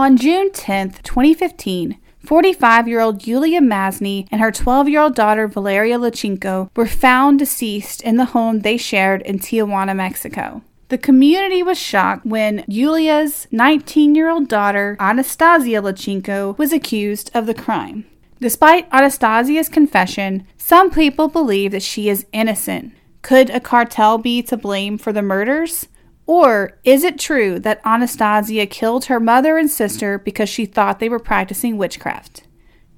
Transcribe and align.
On 0.00 0.16
June 0.16 0.48
10th, 0.48 1.02
2015, 1.02 1.98
45 2.20 2.88
year 2.88 3.00
old 3.00 3.26
Yulia 3.26 3.60
Masny 3.60 4.26
and 4.30 4.40
her 4.40 4.50
12 4.50 4.88
year 4.88 5.02
old 5.02 5.14
daughter 5.14 5.46
Valeria 5.46 5.98
Lachenko 5.98 6.70
were 6.74 6.86
found 6.86 7.38
deceased 7.38 8.00
in 8.00 8.16
the 8.16 8.24
home 8.24 8.60
they 8.60 8.78
shared 8.78 9.20
in 9.20 9.38
Tijuana, 9.38 9.94
Mexico. 9.94 10.62
The 10.88 10.96
community 10.96 11.62
was 11.62 11.78
shocked 11.78 12.24
when 12.24 12.64
Yulia's 12.66 13.46
19 13.50 14.14
year 14.14 14.30
old 14.30 14.48
daughter, 14.48 14.96
Anastasia 14.98 15.82
Lachenko, 15.82 16.56
was 16.56 16.72
accused 16.72 17.30
of 17.34 17.44
the 17.44 17.52
crime. 17.52 18.06
Despite 18.40 18.88
Anastasia's 18.90 19.68
confession, 19.68 20.46
some 20.56 20.90
people 20.90 21.28
believe 21.28 21.72
that 21.72 21.82
she 21.82 22.08
is 22.08 22.24
innocent. 22.32 22.94
Could 23.20 23.50
a 23.50 23.60
cartel 23.60 24.16
be 24.16 24.40
to 24.44 24.56
blame 24.56 24.96
for 24.96 25.12
the 25.12 25.20
murders? 25.20 25.88
Or 26.30 26.78
is 26.84 27.02
it 27.02 27.18
true 27.18 27.58
that 27.58 27.80
Anastasia 27.84 28.64
killed 28.64 29.06
her 29.06 29.18
mother 29.18 29.58
and 29.58 29.68
sister 29.68 30.16
because 30.16 30.48
she 30.48 30.64
thought 30.64 31.00
they 31.00 31.08
were 31.08 31.18
practicing 31.18 31.76
witchcraft? 31.76 32.44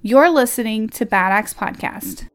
You're 0.03 0.29
listening 0.29 0.91
to 0.91 1.07
Bad 1.07 1.33
Axe 1.33 1.55
Podcast. 1.55 2.29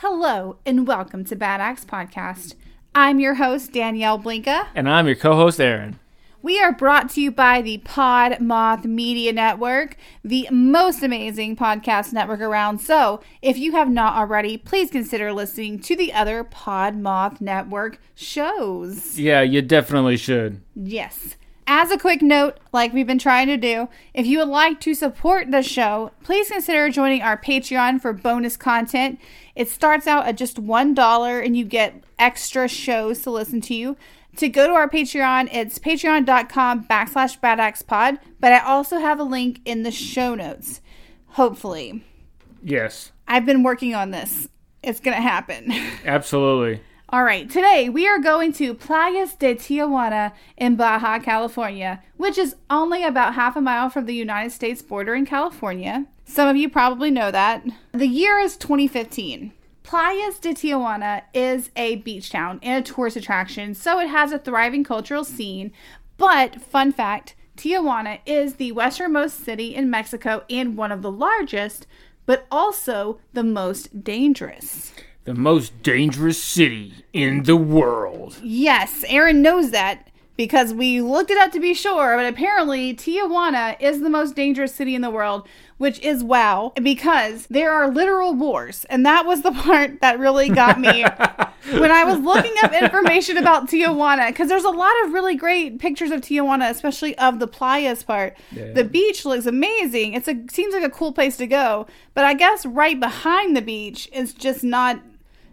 Hello, 0.00 0.58
and 0.66 0.86
welcome 0.86 1.24
to 1.24 1.34
Bad 1.34 1.58
Axe 1.58 1.86
Podcast. 1.86 2.54
I'm 2.94 3.18
your 3.18 3.36
host, 3.36 3.72
Danielle 3.72 4.18
Blinka. 4.18 4.66
And 4.74 4.90
I'm 4.90 5.06
your 5.06 5.16
co 5.16 5.34
host, 5.34 5.58
Aaron. 5.58 5.98
We 6.42 6.60
are 6.60 6.70
brought 6.70 7.08
to 7.12 7.20
you 7.22 7.30
by 7.30 7.62
the 7.62 7.78
Pod 7.78 8.38
Moth 8.38 8.84
Media 8.84 9.32
Network, 9.32 9.96
the 10.22 10.48
most 10.50 11.02
amazing 11.02 11.56
podcast 11.56 12.12
network 12.12 12.40
around. 12.40 12.80
So, 12.80 13.22
if 13.40 13.56
you 13.56 13.72
have 13.72 13.88
not 13.88 14.18
already, 14.18 14.58
please 14.58 14.90
consider 14.90 15.32
listening 15.32 15.78
to 15.80 15.96
the 15.96 16.12
other 16.12 16.44
Pod 16.44 16.94
Moth 16.94 17.40
Network 17.40 17.98
shows. 18.14 19.18
Yeah, 19.18 19.40
you 19.40 19.62
definitely 19.62 20.18
should. 20.18 20.60
Yes. 20.74 21.36
As 21.68 21.90
a 21.90 21.98
quick 21.98 22.22
note, 22.22 22.58
like 22.72 22.92
we've 22.92 23.08
been 23.08 23.18
trying 23.18 23.48
to 23.48 23.56
do, 23.56 23.88
if 24.14 24.24
you 24.24 24.38
would 24.38 24.48
like 24.48 24.78
to 24.82 24.94
support 24.94 25.50
the 25.50 25.64
show, 25.64 26.12
please 26.22 26.48
consider 26.48 26.88
joining 26.90 27.22
our 27.22 27.36
Patreon 27.36 28.00
for 28.00 28.12
bonus 28.12 28.56
content. 28.56 29.18
It 29.56 29.70
starts 29.70 30.06
out 30.06 30.26
at 30.26 30.36
just 30.36 30.62
$1 30.62 31.44
and 31.44 31.56
you 31.56 31.64
get 31.64 32.04
extra 32.18 32.68
shows 32.68 33.22
to 33.22 33.30
listen 33.30 33.60
to 33.62 33.74
you. 33.74 33.96
To 34.36 34.50
go 34.50 34.66
to 34.66 34.74
our 34.74 34.88
Patreon, 34.88 35.48
it's 35.50 35.78
patreon.com 35.78 36.84
backslash 36.84 37.40
badaxpod, 37.40 38.18
but 38.38 38.52
I 38.52 38.58
also 38.58 38.98
have 38.98 39.18
a 39.18 39.24
link 39.24 39.60
in 39.64 39.82
the 39.82 39.90
show 39.90 40.34
notes. 40.34 40.82
Hopefully. 41.28 42.04
Yes. 42.62 43.12
I've 43.26 43.46
been 43.46 43.62
working 43.62 43.94
on 43.94 44.10
this. 44.10 44.48
It's 44.82 45.00
going 45.00 45.16
to 45.16 45.22
happen. 45.22 45.72
Absolutely. 46.04 46.82
All 47.08 47.24
right, 47.24 47.48
today 47.48 47.88
we 47.88 48.06
are 48.08 48.18
going 48.18 48.52
to 48.54 48.74
Playas 48.74 49.38
de 49.38 49.54
Tijuana 49.54 50.32
in 50.56 50.74
Baja, 50.74 51.20
California, 51.20 52.02
which 52.16 52.36
is 52.36 52.56
only 52.68 53.04
about 53.04 53.34
half 53.34 53.56
a 53.56 53.60
mile 53.60 53.88
from 53.88 54.06
the 54.06 54.14
United 54.14 54.50
States 54.50 54.82
border 54.82 55.14
in 55.14 55.24
California. 55.24 56.06
Some 56.26 56.48
of 56.48 56.56
you 56.56 56.68
probably 56.68 57.10
know 57.10 57.30
that. 57.30 57.64
The 57.92 58.08
year 58.08 58.38
is 58.38 58.56
2015. 58.56 59.52
Playas 59.84 60.40
de 60.40 60.52
Tijuana 60.52 61.22
is 61.32 61.70
a 61.76 61.96
beach 61.96 62.30
town 62.30 62.58
and 62.62 62.84
a 62.84 62.86
tourist 62.86 63.16
attraction, 63.16 63.72
so 63.72 64.00
it 64.00 64.08
has 64.08 64.32
a 64.32 64.38
thriving 64.38 64.82
cultural 64.82 65.22
scene. 65.22 65.72
But, 66.18 66.60
fun 66.60 66.92
fact 66.92 67.36
Tijuana 67.56 68.18
is 68.26 68.56
the 68.56 68.72
westernmost 68.72 69.44
city 69.44 69.74
in 69.74 69.88
Mexico 69.88 70.44
and 70.50 70.76
one 70.76 70.92
of 70.92 71.02
the 71.02 71.10
largest, 71.10 71.86
but 72.26 72.46
also 72.50 73.20
the 73.32 73.44
most 73.44 74.02
dangerous. 74.02 74.92
The 75.24 75.34
most 75.34 75.80
dangerous 75.82 76.42
city 76.42 76.92
in 77.12 77.44
the 77.44 77.56
world. 77.56 78.36
Yes, 78.42 79.04
Aaron 79.08 79.40
knows 79.40 79.70
that 79.70 80.10
because 80.36 80.74
we 80.74 81.00
looked 81.00 81.30
it 81.30 81.38
up 81.38 81.50
to 81.52 81.60
be 81.60 81.74
sure, 81.74 82.16
but 82.16 82.26
apparently 82.26 82.94
Tijuana 82.94 83.80
is 83.80 84.00
the 84.00 84.10
most 84.10 84.36
dangerous 84.36 84.74
city 84.74 84.94
in 84.94 85.00
the 85.00 85.10
world, 85.10 85.48
which 85.78 85.98
is 86.00 86.22
wow, 86.22 86.72
because 86.82 87.46
there 87.46 87.72
are 87.72 87.90
literal 87.90 88.34
wars. 88.34 88.84
And 88.90 89.04
that 89.06 89.26
was 89.26 89.42
the 89.42 89.52
part 89.52 90.00
that 90.00 90.18
really 90.18 90.48
got 90.48 90.78
me 90.78 91.02
when 91.72 91.90
I 91.90 92.04
was 92.04 92.20
looking 92.20 92.54
up 92.62 92.72
information 92.72 93.38
about 93.38 93.68
Tijuana, 93.68 94.28
because 94.28 94.48
there's 94.48 94.64
a 94.64 94.70
lot 94.70 94.92
of 95.04 95.12
really 95.12 95.36
great 95.36 95.78
pictures 95.78 96.10
of 96.10 96.20
Tijuana, 96.20 96.70
especially 96.70 97.16
of 97.18 97.38
the 97.38 97.48
playas 97.48 98.04
part. 98.04 98.36
Yeah. 98.52 98.72
The 98.72 98.84
beach 98.84 99.24
looks 99.24 99.46
amazing. 99.46 100.14
It's 100.14 100.28
a 100.28 100.44
seems 100.50 100.74
like 100.74 100.84
a 100.84 100.90
cool 100.90 101.12
place 101.12 101.36
to 101.38 101.46
go, 101.46 101.86
but 102.14 102.24
I 102.24 102.34
guess 102.34 102.66
right 102.66 102.98
behind 102.98 103.56
the 103.56 103.62
beach 103.62 104.08
is 104.12 104.34
just 104.34 104.62
not 104.62 105.00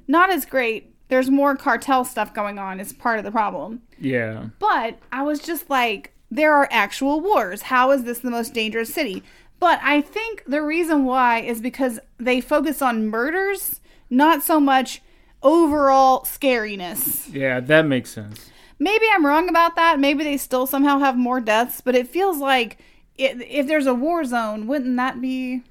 not 0.07 0.29
as 0.29 0.45
great. 0.45 0.89
There's 1.07 1.29
more 1.29 1.55
cartel 1.55 2.03
stuff 2.05 2.33
going 2.33 2.57
on. 2.57 2.79
It's 2.79 2.91
part 2.91 3.19
of 3.19 3.25
the 3.25 3.31
problem. 3.31 3.81
Yeah. 4.03 4.47
But 4.59 4.99
I 5.11 5.23
was 5.23 5.39
just 5.39 5.69
like, 5.69 6.13
there 6.29 6.53
are 6.53 6.67
actual 6.71 7.21
wars. 7.21 7.63
How 7.63 7.91
is 7.91 8.03
this 8.03 8.19
the 8.19 8.31
most 8.31 8.53
dangerous 8.53 8.93
city? 8.93 9.23
But 9.59 9.79
I 9.81 10.01
think 10.01 10.43
the 10.45 10.61
reason 10.61 11.05
why 11.05 11.39
is 11.39 11.61
because 11.61 11.99
they 12.17 12.41
focus 12.41 12.81
on 12.81 13.07
murders, 13.07 13.79
not 14.09 14.43
so 14.43 14.59
much 14.59 15.01
overall 15.41 16.21
scariness. 16.25 17.31
Yeah, 17.33 17.59
that 17.59 17.85
makes 17.85 18.09
sense. 18.09 18.49
Maybe 18.79 19.05
I'm 19.13 19.25
wrong 19.25 19.47
about 19.49 19.75
that. 19.75 19.99
Maybe 19.99 20.23
they 20.23 20.37
still 20.37 20.65
somehow 20.67 20.99
have 20.99 21.15
more 21.17 21.39
deaths, 21.39 21.79
but 21.81 21.95
it 21.95 22.07
feels 22.07 22.37
like 22.39 22.79
it, 23.17 23.37
if 23.47 23.67
there's 23.67 23.85
a 23.85 23.93
war 23.93 24.25
zone, 24.25 24.67
wouldn't 24.67 24.97
that 24.97 25.21
be 25.21 25.61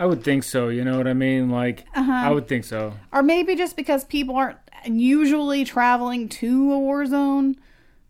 I 0.00 0.06
would 0.06 0.22
think 0.22 0.44
so. 0.44 0.68
You 0.68 0.84
know 0.84 0.96
what 0.96 1.08
I 1.08 1.12
mean? 1.14 1.50
Like, 1.50 1.84
Uh-huh. 1.94 2.12
I 2.12 2.30
would 2.30 2.46
think 2.48 2.64
so. 2.64 2.94
or 3.12 3.22
maybe 3.22 3.54
just 3.56 3.76
because 3.76 4.04
people 4.04 4.36
aren't 4.36 4.58
usually 4.84 5.64
traveling 5.64 6.28
to 6.28 6.72
a 6.72 6.78
war 6.78 7.04
zone 7.06 7.56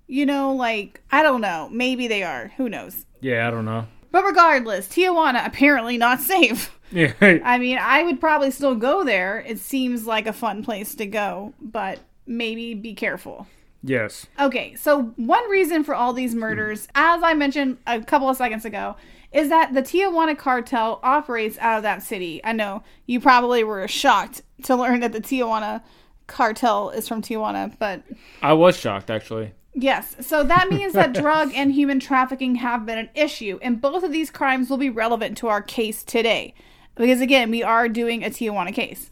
you 0.09 0.27
know 0.27 0.53
like 0.53 1.01
i 1.13 1.23
don't 1.23 1.41
know 1.41 1.69
maybe 1.71 2.09
they 2.09 2.23
are 2.25 2.51
who 2.57 2.69
knows 2.69 3.07
Yeah, 3.21 3.47
I 3.47 3.51
don't 3.51 3.65
know. 3.67 3.87
but 4.11 4.25
regardless 4.25 4.89
tijuana 4.89 5.47
apparently 5.47 5.97
not 5.99 6.21
safe 6.35 6.77
Yeah. 6.91 7.13
i 7.21 7.59
mean 7.59 7.79
i 7.79 8.03
would 8.03 8.19
probably 8.21 8.51
still 8.51 8.75
go 8.75 9.05
there 9.05 9.39
it 9.47 9.59
seems 9.59 10.07
like 10.07 10.27
a 10.27 10.33
fun 10.33 10.65
place 10.65 10.95
to 10.97 11.07
go 11.07 11.53
but 11.61 12.01
maybe 12.27 12.75
be 12.75 12.95
careful 12.95 13.47
yes. 13.83 14.27
Okay, 14.41 14.75
so 14.75 15.03
one 15.17 15.49
reason 15.49 15.85
for 15.85 15.95
all 15.95 16.13
these 16.13 16.35
murders, 16.35 16.89
as 16.97 17.23
I 17.23 17.33
mentioned 17.35 17.79
a 17.87 18.03
couple 18.03 18.29
of 18.29 18.37
seconds 18.37 18.65
ago, 18.65 18.97
is 19.33 19.49
that 19.51 19.73
the 19.73 19.83
Tijuana 19.83 20.37
cartel 20.37 20.99
operates 21.05 21.57
out 21.59 21.77
of 21.79 21.83
that 21.85 22.03
city. 22.03 22.41
I 22.43 22.53
know 22.53 22.83
you 23.07 23.21
probably 23.21 23.63
were 23.63 23.87
shocked 23.87 24.43
to 24.65 24.75
learn 24.75 24.99
that 25.01 25.13
the 25.13 25.21
Tijuana 25.21 25.83
cartel 26.27 26.91
is 26.91 27.07
from 27.07 27.23
Tijuana, 27.23 27.73
but 27.79 28.03
I 28.43 28.53
was 28.55 28.77
shocked, 28.77 29.11
actually. 29.11 29.53
Yes. 29.83 30.17
So 30.21 30.43
that 30.45 30.71
means 30.71 30.93
that 30.93 31.13
drug 31.15 31.53
and 31.55 31.73
human 31.73 32.01
trafficking 32.01 32.57
have 32.57 32.87
been 32.87 32.99
an 32.99 33.11
issue, 33.15 33.59
and 33.63 33.81
both 33.81 34.03
of 34.03 34.13
these 34.13 34.31
crimes 34.31 34.71
will 34.71 34.77
be 34.77 34.91
relevant 34.91 35.37
to 35.39 35.49
our 35.49 35.63
case 35.63 36.03
today. 36.03 36.55
Because 36.95 37.21
again, 37.21 37.51
we 37.51 37.63
are 37.63 37.89
doing 37.89 38.25
a 38.25 38.31
Tijuana 38.31 38.75
case. 38.75 39.11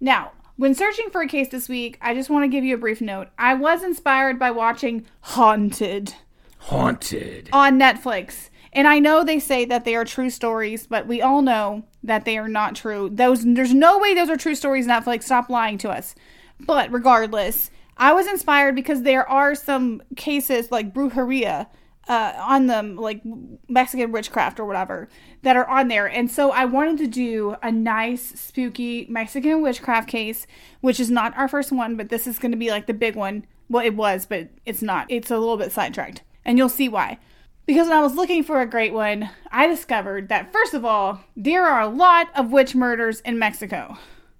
Now, 0.00 0.32
when 0.56 0.74
searching 0.74 1.08
for 1.10 1.22
a 1.22 1.28
case 1.28 1.48
this 1.48 1.68
week, 1.68 1.98
I 2.00 2.14
just 2.14 2.28
want 2.28 2.44
to 2.44 2.48
give 2.48 2.64
you 2.64 2.74
a 2.74 2.78
brief 2.78 3.00
note. 3.00 3.28
I 3.38 3.54
was 3.54 3.82
inspired 3.82 4.38
by 4.38 4.50
watching 4.50 5.06
Haunted 5.20 6.14
Haunted. 6.58 7.48
on 7.52 7.78
Netflix. 7.78 8.50
And 8.72 8.88
I 8.88 8.98
know 8.98 9.22
they 9.22 9.38
say 9.38 9.64
that 9.66 9.84
they 9.84 9.94
are 9.94 10.04
true 10.04 10.30
stories, 10.30 10.86
but 10.86 11.06
we 11.06 11.20
all 11.20 11.42
know 11.42 11.84
that 12.02 12.24
they 12.24 12.38
are 12.38 12.48
not 12.48 12.74
true. 12.74 13.10
Those 13.12 13.44
there's 13.44 13.74
no 13.74 13.98
way 13.98 14.14
those 14.14 14.30
are 14.30 14.36
true 14.36 14.54
stories, 14.54 14.86
Netflix. 14.86 15.24
Stop 15.24 15.50
lying 15.50 15.78
to 15.78 15.90
us. 15.90 16.14
But 16.58 16.92
regardless, 16.92 17.70
I 17.96 18.12
was 18.12 18.26
inspired 18.26 18.74
because 18.74 19.02
there 19.02 19.28
are 19.28 19.54
some 19.54 20.02
cases 20.16 20.70
like 20.70 20.92
brujeria 20.92 21.68
uh, 22.08 22.32
on 22.36 22.66
them, 22.66 22.96
like 22.96 23.22
Mexican 23.68 24.12
witchcraft 24.12 24.58
or 24.58 24.64
whatever, 24.64 25.08
that 25.42 25.56
are 25.56 25.68
on 25.68 25.88
there. 25.88 26.06
And 26.06 26.30
so 26.30 26.50
I 26.50 26.64
wanted 26.64 26.98
to 26.98 27.06
do 27.06 27.56
a 27.62 27.70
nice, 27.70 28.40
spooky 28.40 29.06
Mexican 29.08 29.62
witchcraft 29.62 30.08
case, 30.08 30.46
which 30.80 30.98
is 30.98 31.10
not 31.10 31.36
our 31.36 31.48
first 31.48 31.70
one, 31.70 31.96
but 31.96 32.08
this 32.08 32.26
is 32.26 32.38
going 32.38 32.52
to 32.52 32.58
be 32.58 32.70
like 32.70 32.86
the 32.86 32.94
big 32.94 33.14
one. 33.14 33.46
Well, 33.68 33.84
it 33.84 33.94
was, 33.94 34.26
but 34.26 34.48
it's 34.66 34.82
not. 34.82 35.06
It's 35.08 35.30
a 35.30 35.38
little 35.38 35.56
bit 35.56 35.72
sidetracked. 35.72 36.22
And 36.44 36.58
you'll 36.58 36.68
see 36.68 36.88
why. 36.88 37.18
Because 37.66 37.88
when 37.88 37.96
I 37.96 38.02
was 38.02 38.16
looking 38.16 38.42
for 38.42 38.60
a 38.60 38.66
great 38.66 38.92
one, 38.92 39.30
I 39.52 39.68
discovered 39.68 40.28
that 40.28 40.52
first 40.52 40.74
of 40.74 40.84
all, 40.84 41.20
there 41.36 41.64
are 41.64 41.80
a 41.80 41.88
lot 41.88 42.26
of 42.34 42.50
witch 42.50 42.74
murders 42.74 43.20
in 43.20 43.38
Mexico. 43.38 43.96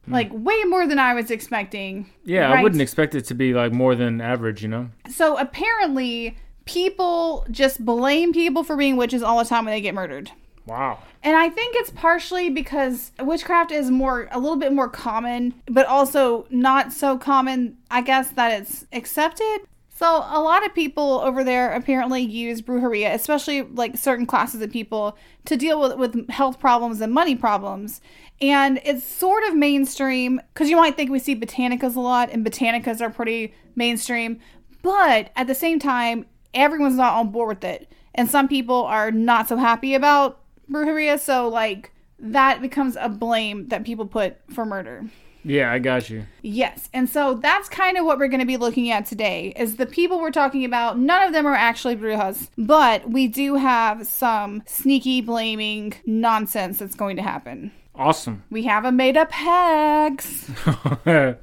Mm. 0.09 0.13
Like 0.13 0.31
way 0.33 0.63
more 0.65 0.87
than 0.87 0.99
I 0.99 1.15
was 1.15 1.31
expecting. 1.31 2.11
Yeah, 2.25 2.51
I 2.51 2.63
wouldn't 2.63 2.83
expect 2.83 3.15
it 3.15 3.23
to 3.27 3.35
be 3.35 3.55
like 3.55 3.73
more 3.73 3.95
than 3.95 4.21
average, 4.21 4.63
you 4.63 4.69
know? 4.69 4.91
So 5.09 5.39
apparently, 5.39 6.37
people 6.65 7.47
just 7.51 7.85
blame 7.85 8.33
people 8.33 8.65
for 8.65 8.77
being 8.77 8.97
witches 8.97 9.23
all 9.23 9.39
the 9.39 9.45
time 9.45 9.65
when 9.65 9.75
they 9.75 9.81
get 9.81 9.95
murdered. 9.95 10.31
Wow. 10.67 10.99
And 11.25 11.37
I 11.37 11.49
think 11.49 11.75
it's 11.77 11.91
partially 11.91 12.51
because 12.51 13.13
witchcraft 13.21 13.71
is 13.71 13.91
more 13.91 14.29
a 14.31 14.39
little 14.39 14.57
bit 14.57 14.73
more 14.73 14.89
common, 14.89 15.55
but 15.67 15.87
also 15.87 16.47
not 16.51 16.93
so 16.93 17.19
common, 17.19 17.79
I 17.91 18.01
guess, 18.01 18.31
that 18.31 18.61
it's 18.61 18.87
accepted. 18.93 19.61
So 20.03 20.17
a 20.17 20.43
lot 20.43 20.67
of 20.67 20.75
people 20.75 21.21
over 21.21 21.45
there 21.45 21.71
apparently 21.75 22.23
use 22.23 22.61
brujeria, 22.61 23.15
especially 23.15 23.63
like 23.63 23.97
certain 23.97 24.27
classes 24.27 24.61
of 24.61 24.73
people, 24.73 25.17
to 25.45 25.57
deal 25.57 25.81
with, 25.81 25.95
with 25.97 26.29
health 26.29 26.59
problems 26.59 27.01
and 27.01 27.13
money 27.13 27.37
problems. 27.37 28.01
And 28.41 28.81
it's 28.85 29.05
sort 29.07 29.45
of 29.45 29.55
mainstream 29.55 30.41
because 30.53 30.69
you 30.69 30.75
might 30.75 30.97
think 30.97 31.13
we 31.13 31.21
see 31.21 31.37
botanicas 31.37 31.95
a 31.95 32.01
lot, 32.01 32.31
and 32.33 32.45
botanicas 32.45 33.01
are 33.01 33.11
pretty 33.11 33.55
mainstream. 33.77 34.41
But 34.83 35.31
at 35.37 35.47
the 35.47 35.55
same 35.55 35.79
time, 35.79 36.27
everyone's 36.53 36.97
not 36.97 37.15
on 37.15 37.31
board 37.31 37.59
with 37.59 37.65
it. 37.65 37.89
And 38.13 38.29
some 38.29 38.49
people 38.49 38.83
are 38.83 39.13
not 39.13 39.47
so 39.47 39.57
happy 39.57 39.95
about 39.95 40.41
brujeria, 40.69 41.21
so 41.21 41.49
like 41.49 41.93
that 42.19 42.61
becomes 42.61 42.97
a 42.99 43.09
blame 43.09 43.69
that 43.69 43.85
people 43.85 44.07
put 44.07 44.39
for 44.53 44.67
murder. 44.67 45.05
Yeah, 45.45 45.73
I 45.73 45.79
got 45.79 46.09
you. 46.09 46.27
Yes. 46.43 46.89
And 46.93 47.09
so 47.09 47.35
that's 47.35 47.69
kind 47.69 47.97
of 47.97 48.05
what 48.05 48.19
we're 48.19 48.29
going 48.29 48.41
to 48.41 48.47
be 48.47 48.57
looking 48.57 48.91
at 48.91 49.07
today 49.07 49.53
is 49.57 49.77
the 49.77 49.87
people 49.87 50.21
we're 50.21 50.31
talking 50.31 50.65
about, 50.65 50.99
none 50.99 51.27
of 51.27 51.33
them 51.33 51.47
are 51.47 51.55
actually 51.55 51.97
brujas, 51.97 52.49
but 52.57 53.11
we 53.11 53.27
do 53.27 53.57
have 53.57 54.07
some 54.07 54.63
sneaky 54.67 55.21
blaming 55.21 55.95
nonsense 56.07 56.79
that's 56.79 56.95
going 56.95 57.17
to 57.17 57.23
happen. 57.23 57.73
Awesome. 57.95 58.45
We 58.51 58.65
have 58.65 58.85
a 58.85 58.93
made 58.93 59.17
up 59.17 59.33
hex. 59.33 60.51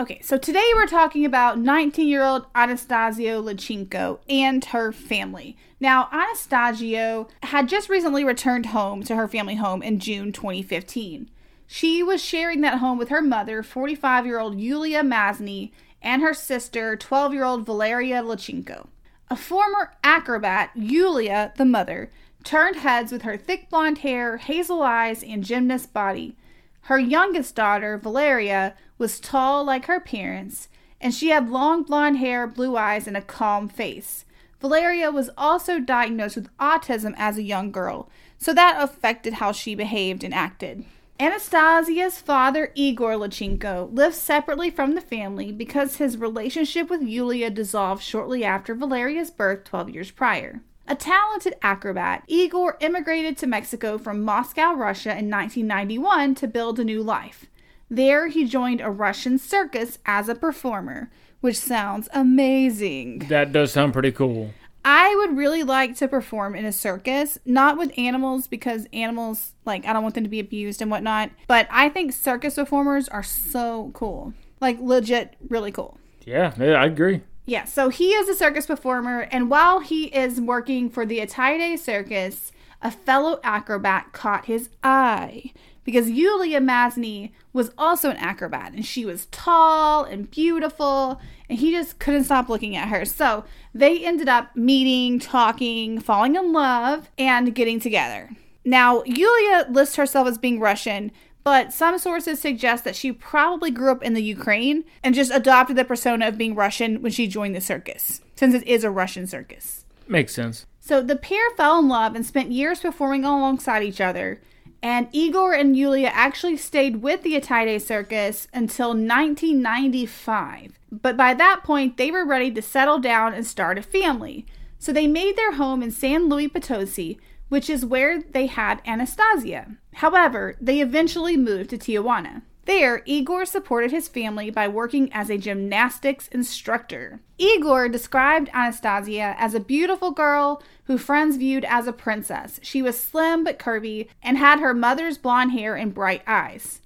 Okay, 0.00 0.18
so 0.22 0.38
today 0.38 0.66
we're 0.76 0.86
talking 0.86 1.26
about 1.26 1.58
19 1.58 2.08
year 2.08 2.24
old 2.24 2.46
Anastasia 2.54 3.42
Lachenko 3.42 4.18
and 4.30 4.64
her 4.64 4.92
family. 4.92 5.58
Now, 5.78 6.08
Anastasio 6.10 7.28
had 7.42 7.68
just 7.68 7.90
recently 7.90 8.24
returned 8.24 8.66
home 8.66 9.02
to 9.02 9.14
her 9.14 9.28
family 9.28 9.56
home 9.56 9.82
in 9.82 9.98
June 9.98 10.32
2015. 10.32 11.28
She 11.72 12.02
was 12.02 12.20
sharing 12.20 12.62
that 12.62 12.80
home 12.80 12.98
with 12.98 13.10
her 13.10 13.22
mother, 13.22 13.62
45 13.62 14.26
year 14.26 14.40
old 14.40 14.58
Yulia 14.58 15.04
Masny, 15.04 15.70
and 16.02 16.20
her 16.20 16.34
sister, 16.34 16.96
12 16.96 17.32
year 17.32 17.44
old 17.44 17.64
Valeria 17.64 18.24
Lachenko. 18.24 18.88
A 19.30 19.36
former 19.36 19.92
acrobat, 20.02 20.72
Yulia, 20.74 21.52
the 21.58 21.64
mother, 21.64 22.10
turned 22.42 22.74
heads 22.74 23.12
with 23.12 23.22
her 23.22 23.36
thick 23.36 23.70
blonde 23.70 23.98
hair, 23.98 24.38
hazel 24.38 24.82
eyes, 24.82 25.22
and 25.22 25.44
gymnast 25.44 25.92
body. 25.92 26.36
Her 26.82 26.98
youngest 26.98 27.54
daughter, 27.54 27.96
Valeria, 27.96 28.74
was 28.98 29.20
tall 29.20 29.62
like 29.62 29.84
her 29.84 30.00
parents, 30.00 30.66
and 31.00 31.14
she 31.14 31.28
had 31.28 31.50
long 31.50 31.84
blonde 31.84 32.18
hair, 32.18 32.48
blue 32.48 32.76
eyes, 32.76 33.06
and 33.06 33.16
a 33.16 33.22
calm 33.22 33.68
face. 33.68 34.24
Valeria 34.60 35.12
was 35.12 35.30
also 35.38 35.78
diagnosed 35.78 36.34
with 36.34 36.56
autism 36.58 37.14
as 37.16 37.38
a 37.38 37.44
young 37.44 37.70
girl, 37.70 38.10
so 38.38 38.52
that 38.52 38.82
affected 38.82 39.34
how 39.34 39.52
she 39.52 39.76
behaved 39.76 40.24
and 40.24 40.34
acted. 40.34 40.84
Anastasia's 41.20 42.18
father, 42.18 42.72
Igor 42.74 43.12
Lachenko, 43.12 43.94
lived 43.94 44.14
separately 44.14 44.70
from 44.70 44.94
the 44.94 45.02
family 45.02 45.52
because 45.52 45.96
his 45.96 46.16
relationship 46.16 46.88
with 46.88 47.02
Yulia 47.02 47.50
dissolved 47.50 48.02
shortly 48.02 48.42
after 48.42 48.74
Valeria's 48.74 49.30
birth 49.30 49.64
12 49.64 49.90
years 49.90 50.10
prior. 50.10 50.62
A 50.88 50.94
talented 50.94 51.56
acrobat, 51.60 52.24
Igor 52.26 52.78
immigrated 52.80 53.36
to 53.36 53.46
Mexico 53.46 53.98
from 53.98 54.22
Moscow, 54.22 54.72
Russia 54.72 55.10
in 55.10 55.28
1991 55.28 56.36
to 56.36 56.48
build 56.48 56.80
a 56.80 56.84
new 56.84 57.02
life. 57.02 57.44
There, 57.90 58.28
he 58.28 58.46
joined 58.46 58.80
a 58.80 58.90
Russian 58.90 59.38
circus 59.38 59.98
as 60.06 60.30
a 60.30 60.34
performer, 60.34 61.10
which 61.42 61.58
sounds 61.58 62.08
amazing. 62.14 63.26
That 63.28 63.52
does 63.52 63.72
sound 63.72 63.92
pretty 63.92 64.12
cool. 64.12 64.54
I 64.84 65.14
would 65.16 65.36
really 65.36 65.62
like 65.62 65.96
to 65.96 66.08
perform 66.08 66.54
in 66.54 66.64
a 66.64 66.72
circus, 66.72 67.38
not 67.44 67.76
with 67.76 67.92
animals 67.98 68.46
because 68.48 68.86
animals, 68.92 69.54
like, 69.64 69.84
I 69.86 69.92
don't 69.92 70.02
want 70.02 70.14
them 70.14 70.24
to 70.24 70.30
be 70.30 70.40
abused 70.40 70.80
and 70.80 70.90
whatnot, 70.90 71.30
but 71.46 71.68
I 71.70 71.88
think 71.88 72.12
circus 72.12 72.54
performers 72.54 73.08
are 73.08 73.22
so 73.22 73.90
cool. 73.94 74.32
Like, 74.60 74.78
legit, 74.80 75.36
really 75.48 75.72
cool. 75.72 75.98
Yeah, 76.24 76.54
yeah, 76.58 76.80
I 76.80 76.86
agree. 76.86 77.22
Yeah, 77.46 77.64
so 77.64 77.88
he 77.88 78.10
is 78.12 78.28
a 78.28 78.34
circus 78.34 78.66
performer, 78.66 79.22
and 79.30 79.50
while 79.50 79.80
he 79.80 80.04
is 80.06 80.40
working 80.40 80.88
for 80.88 81.04
the 81.04 81.18
Ataide 81.20 81.78
Circus, 81.78 82.52
a 82.82 82.90
fellow 82.90 83.40
acrobat 83.42 84.12
caught 84.12 84.46
his 84.46 84.70
eye 84.82 85.52
because 85.84 86.10
Yulia 86.10 86.60
Masny 86.60 87.32
was 87.52 87.70
also 87.76 88.10
an 88.10 88.16
acrobat, 88.18 88.72
and 88.72 88.84
she 88.84 89.04
was 89.04 89.26
tall 89.26 90.04
and 90.04 90.30
beautiful, 90.30 91.20
and 91.48 91.58
he 91.58 91.72
just 91.72 91.98
couldn't 91.98 92.24
stop 92.24 92.48
looking 92.48 92.76
at 92.76 92.88
her. 92.88 93.04
So 93.04 93.44
they 93.74 94.04
ended 94.04 94.28
up 94.28 94.54
meeting, 94.56 95.18
talking, 95.18 96.00
falling 96.00 96.36
in 96.36 96.52
love, 96.52 97.10
and 97.18 97.54
getting 97.54 97.80
together. 97.80 98.30
Now, 98.64 99.02
Yulia 99.04 99.66
lists 99.70 99.96
herself 99.96 100.28
as 100.28 100.38
being 100.38 100.60
Russian, 100.60 101.12
but 101.42 101.72
some 101.72 101.98
sources 101.98 102.40
suggest 102.40 102.84
that 102.84 102.94
she 102.94 103.12
probably 103.12 103.70
grew 103.70 103.90
up 103.90 104.02
in 104.02 104.12
the 104.12 104.22
Ukraine 104.22 104.84
and 105.02 105.14
just 105.14 105.32
adopted 105.32 105.76
the 105.76 105.84
persona 105.84 106.28
of 106.28 106.36
being 106.36 106.54
Russian 106.54 107.00
when 107.00 107.12
she 107.12 107.26
joined 107.26 107.56
the 107.56 107.60
circus, 107.60 108.20
since 108.36 108.54
it 108.54 108.66
is 108.66 108.84
a 108.84 108.90
Russian 108.90 109.26
circus. 109.26 109.86
Makes 110.06 110.34
sense. 110.34 110.66
So 110.80 111.00
the 111.00 111.16
pair 111.16 111.50
fell 111.56 111.78
in 111.78 111.88
love 111.88 112.14
and 112.14 112.26
spent 112.26 112.52
years 112.52 112.80
performing 112.80 113.24
alongside 113.24 113.82
each 113.82 114.00
other. 114.00 114.40
And 114.82 115.08
Igor 115.12 115.52
and 115.52 115.76
Yulia 115.76 116.08
actually 116.08 116.56
stayed 116.56 117.02
with 117.02 117.22
the 117.22 117.34
Ataide 117.34 117.80
Circus 117.82 118.48
until 118.52 118.88
1995. 118.90 120.78
But 120.90 121.16
by 121.16 121.34
that 121.34 121.62
point, 121.62 121.96
they 121.96 122.10
were 122.10 122.24
ready 122.24 122.50
to 122.52 122.62
settle 122.62 122.98
down 122.98 123.34
and 123.34 123.46
start 123.46 123.78
a 123.78 123.82
family. 123.82 124.46
So 124.78 124.92
they 124.92 125.06
made 125.06 125.36
their 125.36 125.52
home 125.52 125.82
in 125.82 125.90
San 125.90 126.28
Luis 126.28 126.50
Potosi, 126.50 127.18
which 127.50 127.68
is 127.68 127.84
where 127.84 128.22
they 128.22 128.46
had 128.46 128.80
Anastasia. 128.86 129.76
However, 129.94 130.56
they 130.60 130.80
eventually 130.80 131.36
moved 131.36 131.70
to 131.70 131.78
Tijuana. 131.78 132.42
There, 132.70 133.02
Igor 133.04 133.46
supported 133.46 133.90
his 133.90 134.06
family 134.06 134.48
by 134.48 134.68
working 134.68 135.12
as 135.12 135.28
a 135.28 135.36
gymnastics 135.36 136.28
instructor. 136.28 137.18
Igor 137.36 137.88
described 137.88 138.48
Anastasia 138.54 139.34
as 139.36 139.56
a 139.56 139.58
beautiful 139.58 140.12
girl 140.12 140.62
who 140.84 140.96
friends 140.96 141.36
viewed 141.36 141.64
as 141.64 141.88
a 141.88 141.92
princess. 141.92 142.60
She 142.62 142.80
was 142.80 142.96
slim 142.96 143.42
but 143.42 143.58
curvy 143.58 144.06
and 144.22 144.38
had 144.38 144.60
her 144.60 144.72
mother's 144.72 145.18
blonde 145.18 145.50
hair 145.50 145.74
and 145.74 145.92
bright 145.92 146.22
eyes. 146.28 146.80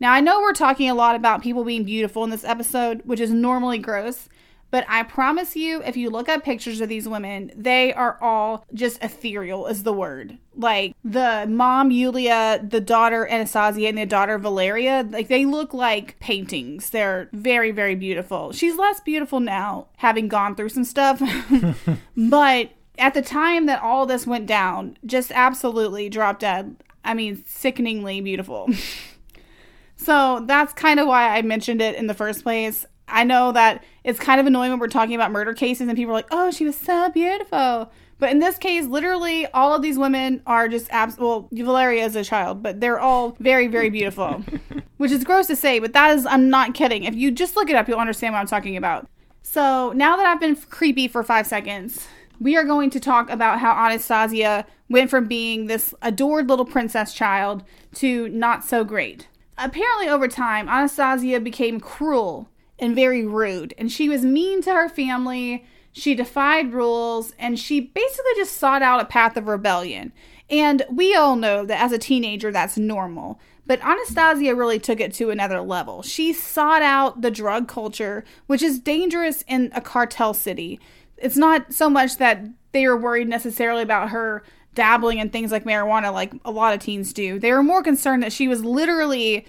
Now, 0.00 0.12
I 0.12 0.18
know 0.18 0.40
we're 0.40 0.54
talking 0.54 0.90
a 0.90 0.94
lot 0.94 1.14
about 1.14 1.44
people 1.44 1.62
being 1.62 1.84
beautiful 1.84 2.24
in 2.24 2.30
this 2.30 2.42
episode, 2.42 3.02
which 3.04 3.20
is 3.20 3.30
normally 3.30 3.78
gross, 3.78 4.28
but 4.70 4.84
I 4.88 5.02
promise 5.02 5.56
you, 5.56 5.82
if 5.82 5.96
you 5.96 6.10
look 6.10 6.28
at 6.28 6.44
pictures 6.44 6.80
of 6.80 6.88
these 6.88 7.08
women, 7.08 7.50
they 7.56 7.92
are 7.94 8.18
all 8.20 8.64
just 8.74 9.02
ethereal, 9.02 9.66
is 9.66 9.82
the 9.82 9.92
word. 9.92 10.38
Like 10.54 10.94
the 11.02 11.46
mom, 11.48 11.90
Yulia, 11.90 12.62
the 12.62 12.80
daughter, 12.80 13.26
Anastasia, 13.26 13.88
and 13.88 13.96
the 13.96 14.04
daughter, 14.04 14.38
Valeria, 14.38 15.06
like 15.08 15.28
they 15.28 15.46
look 15.46 15.72
like 15.72 16.20
paintings. 16.20 16.90
They're 16.90 17.30
very, 17.32 17.70
very 17.70 17.94
beautiful. 17.94 18.52
She's 18.52 18.76
less 18.76 19.00
beautiful 19.00 19.40
now, 19.40 19.86
having 19.98 20.28
gone 20.28 20.54
through 20.54 20.70
some 20.70 20.84
stuff. 20.84 21.22
but 22.16 22.70
at 22.98 23.14
the 23.14 23.22
time 23.22 23.66
that 23.66 23.82
all 23.82 24.04
this 24.04 24.26
went 24.26 24.46
down, 24.46 24.98
just 25.06 25.32
absolutely 25.32 26.10
drop 26.10 26.40
dead. 26.40 26.76
I 27.04 27.14
mean, 27.14 27.42
sickeningly 27.46 28.20
beautiful. 28.20 28.68
so 29.96 30.44
that's 30.46 30.74
kind 30.74 31.00
of 31.00 31.06
why 31.06 31.36
I 31.36 31.40
mentioned 31.40 31.80
it 31.80 31.94
in 31.94 32.06
the 32.06 32.14
first 32.14 32.42
place. 32.42 32.84
I 33.08 33.24
know 33.24 33.52
that 33.52 33.84
it's 34.04 34.18
kind 34.18 34.40
of 34.40 34.46
annoying 34.46 34.70
when 34.70 34.78
we're 34.78 34.88
talking 34.88 35.14
about 35.14 35.30
murder 35.30 35.54
cases 35.54 35.88
and 35.88 35.96
people 35.96 36.12
are 36.12 36.14
like, 36.14 36.28
oh, 36.30 36.50
she 36.50 36.64
was 36.64 36.76
so 36.76 37.10
beautiful. 37.10 37.90
But 38.18 38.30
in 38.30 38.40
this 38.40 38.58
case, 38.58 38.86
literally 38.86 39.46
all 39.46 39.74
of 39.74 39.82
these 39.82 39.98
women 39.98 40.42
are 40.46 40.68
just 40.68 40.90
abs. 40.90 41.16
Well, 41.18 41.48
Valeria 41.52 42.04
is 42.04 42.16
a 42.16 42.24
child, 42.24 42.62
but 42.62 42.80
they're 42.80 42.98
all 42.98 43.36
very, 43.38 43.68
very 43.68 43.90
beautiful, 43.90 44.44
which 44.96 45.12
is 45.12 45.24
gross 45.24 45.46
to 45.46 45.56
say, 45.56 45.78
but 45.78 45.92
that 45.92 46.16
is, 46.16 46.26
I'm 46.26 46.50
not 46.50 46.74
kidding. 46.74 47.04
If 47.04 47.14
you 47.14 47.30
just 47.30 47.56
look 47.56 47.70
it 47.70 47.76
up, 47.76 47.88
you'll 47.88 47.98
understand 47.98 48.34
what 48.34 48.40
I'm 48.40 48.46
talking 48.46 48.76
about. 48.76 49.08
So 49.42 49.92
now 49.94 50.16
that 50.16 50.26
I've 50.26 50.40
been 50.40 50.56
creepy 50.56 51.06
for 51.08 51.22
five 51.22 51.46
seconds, 51.46 52.08
we 52.40 52.56
are 52.56 52.64
going 52.64 52.90
to 52.90 53.00
talk 53.00 53.30
about 53.30 53.60
how 53.60 53.72
Anastasia 53.72 54.66
went 54.88 55.10
from 55.10 55.26
being 55.26 55.66
this 55.66 55.94
adored 56.02 56.48
little 56.48 56.64
princess 56.64 57.12
child 57.12 57.62
to 57.94 58.28
not 58.28 58.64
so 58.64 58.84
great. 58.84 59.28
Apparently, 59.56 60.08
over 60.08 60.28
time, 60.28 60.68
Anastasia 60.68 61.40
became 61.40 61.80
cruel 61.80 62.48
and 62.78 62.94
very 62.94 63.26
rude. 63.26 63.74
And 63.78 63.90
she 63.90 64.08
was 64.08 64.24
mean 64.24 64.62
to 64.62 64.72
her 64.72 64.88
family. 64.88 65.64
She 65.92 66.14
defied 66.14 66.72
rules 66.72 67.32
and 67.38 67.58
she 67.58 67.80
basically 67.80 68.32
just 68.36 68.56
sought 68.56 68.82
out 68.82 69.00
a 69.00 69.06
path 69.06 69.36
of 69.36 69.48
rebellion. 69.48 70.12
And 70.50 70.84
we 70.90 71.14
all 71.14 71.36
know 71.36 71.64
that 71.66 71.82
as 71.82 71.92
a 71.92 71.98
teenager, 71.98 72.50
that's 72.50 72.78
normal. 72.78 73.40
But 73.66 73.84
Anastasia 73.84 74.54
really 74.54 74.78
took 74.78 74.98
it 74.98 75.12
to 75.14 75.30
another 75.30 75.60
level. 75.60 76.02
She 76.02 76.32
sought 76.32 76.80
out 76.80 77.20
the 77.20 77.30
drug 77.30 77.68
culture, 77.68 78.24
which 78.46 78.62
is 78.62 78.78
dangerous 78.78 79.44
in 79.46 79.70
a 79.74 79.82
cartel 79.82 80.32
city. 80.32 80.80
It's 81.18 81.36
not 81.36 81.74
so 81.74 81.90
much 81.90 82.16
that 82.16 82.42
they 82.72 82.86
were 82.86 82.96
worried 82.96 83.28
necessarily 83.28 83.82
about 83.82 84.10
her 84.10 84.42
dabbling 84.74 85.18
in 85.18 85.28
things 85.28 85.52
like 85.52 85.64
marijuana, 85.64 86.12
like 86.12 86.32
a 86.44 86.50
lot 86.50 86.72
of 86.72 86.80
teens 86.80 87.12
do. 87.12 87.38
They 87.38 87.52
were 87.52 87.62
more 87.62 87.82
concerned 87.82 88.22
that 88.22 88.32
she 88.32 88.48
was 88.48 88.64
literally 88.64 89.44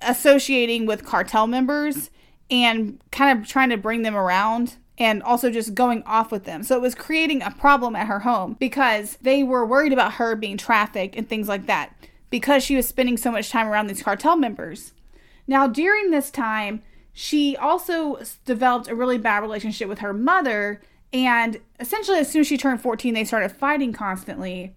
associating 0.00 0.86
with 0.86 1.04
cartel 1.04 1.46
members 1.46 2.10
and 2.50 3.00
kind 3.12 3.38
of 3.38 3.46
trying 3.46 3.70
to 3.70 3.76
bring 3.76 4.02
them 4.02 4.16
around 4.16 4.76
and 4.98 5.22
also 5.22 5.50
just 5.50 5.74
going 5.74 6.02
off 6.02 6.30
with 6.30 6.44
them. 6.44 6.62
So 6.62 6.76
it 6.76 6.82
was 6.82 6.94
creating 6.94 7.42
a 7.42 7.50
problem 7.50 7.96
at 7.96 8.06
her 8.06 8.20
home 8.20 8.56
because 8.60 9.16
they 9.22 9.42
were 9.42 9.64
worried 9.64 9.92
about 9.92 10.14
her 10.14 10.36
being 10.36 10.58
trafficked 10.58 11.16
and 11.16 11.28
things 11.28 11.48
like 11.48 11.66
that 11.66 11.94
because 12.28 12.62
she 12.62 12.76
was 12.76 12.86
spending 12.86 13.16
so 13.16 13.32
much 13.32 13.50
time 13.50 13.66
around 13.66 13.86
these 13.86 14.02
cartel 14.02 14.36
members. 14.36 14.92
Now, 15.46 15.66
during 15.66 16.10
this 16.10 16.30
time, 16.30 16.82
she 17.12 17.56
also 17.56 18.20
developed 18.44 18.88
a 18.88 18.94
really 18.94 19.18
bad 19.18 19.40
relationship 19.40 19.88
with 19.88 19.98
her 20.00 20.12
mother. 20.12 20.80
And 21.12 21.60
essentially, 21.80 22.18
as 22.18 22.30
soon 22.30 22.40
as 22.40 22.46
she 22.46 22.56
turned 22.56 22.80
14, 22.80 23.14
they 23.14 23.24
started 23.24 23.50
fighting 23.50 23.92
constantly. 23.92 24.74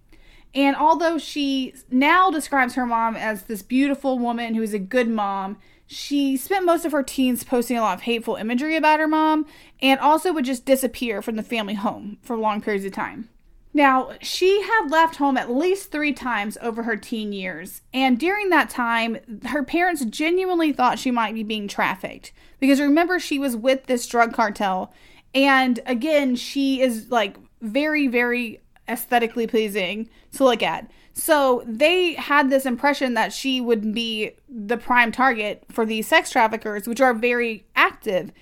And 0.54 0.74
although 0.74 1.18
she 1.18 1.74
now 1.90 2.30
describes 2.30 2.74
her 2.74 2.86
mom 2.86 3.14
as 3.14 3.44
this 3.44 3.62
beautiful 3.62 4.18
woman 4.18 4.54
who's 4.54 4.72
a 4.72 4.78
good 4.78 5.08
mom, 5.08 5.58
she 5.94 6.36
spent 6.36 6.64
most 6.64 6.84
of 6.84 6.92
her 6.92 7.02
teens 7.02 7.44
posting 7.44 7.76
a 7.76 7.80
lot 7.80 7.94
of 7.94 8.02
hateful 8.02 8.36
imagery 8.36 8.76
about 8.76 9.00
her 9.00 9.08
mom 9.08 9.46
and 9.80 10.00
also 10.00 10.32
would 10.32 10.44
just 10.44 10.64
disappear 10.64 11.22
from 11.22 11.36
the 11.36 11.42
family 11.42 11.74
home 11.74 12.18
for 12.22 12.36
long 12.36 12.60
periods 12.60 12.84
of 12.84 12.92
time. 12.92 13.28
Now, 13.76 14.12
she 14.20 14.62
had 14.62 14.90
left 14.90 15.16
home 15.16 15.36
at 15.36 15.50
least 15.50 15.90
three 15.90 16.12
times 16.12 16.56
over 16.60 16.84
her 16.84 16.96
teen 16.96 17.32
years, 17.32 17.82
and 17.92 18.18
during 18.18 18.50
that 18.50 18.70
time, 18.70 19.18
her 19.46 19.64
parents 19.64 20.04
genuinely 20.04 20.72
thought 20.72 21.00
she 21.00 21.10
might 21.10 21.34
be 21.34 21.42
being 21.42 21.66
trafficked. 21.66 22.32
Because 22.60 22.80
remember, 22.80 23.18
she 23.18 23.40
was 23.40 23.56
with 23.56 23.86
this 23.86 24.06
drug 24.06 24.32
cartel, 24.32 24.92
and 25.34 25.80
again, 25.86 26.36
she 26.36 26.80
is 26.80 27.10
like 27.10 27.36
very, 27.60 28.06
very 28.06 28.60
aesthetically 28.88 29.48
pleasing 29.48 30.08
to 30.32 30.44
look 30.44 30.62
at. 30.62 30.88
So 31.14 31.62
they 31.64 32.14
had 32.14 32.50
this 32.50 32.66
impression 32.66 33.14
that 33.14 33.32
she 33.32 33.60
would 33.60 33.94
be 33.94 34.32
the 34.48 34.76
prime 34.76 35.12
target 35.12 35.64
for 35.70 35.86
these 35.86 36.08
sex 36.08 36.30
traffickers, 36.30 36.88
which 36.88 37.00
are 37.00 37.14
very 37.14 37.64
active 37.76 38.32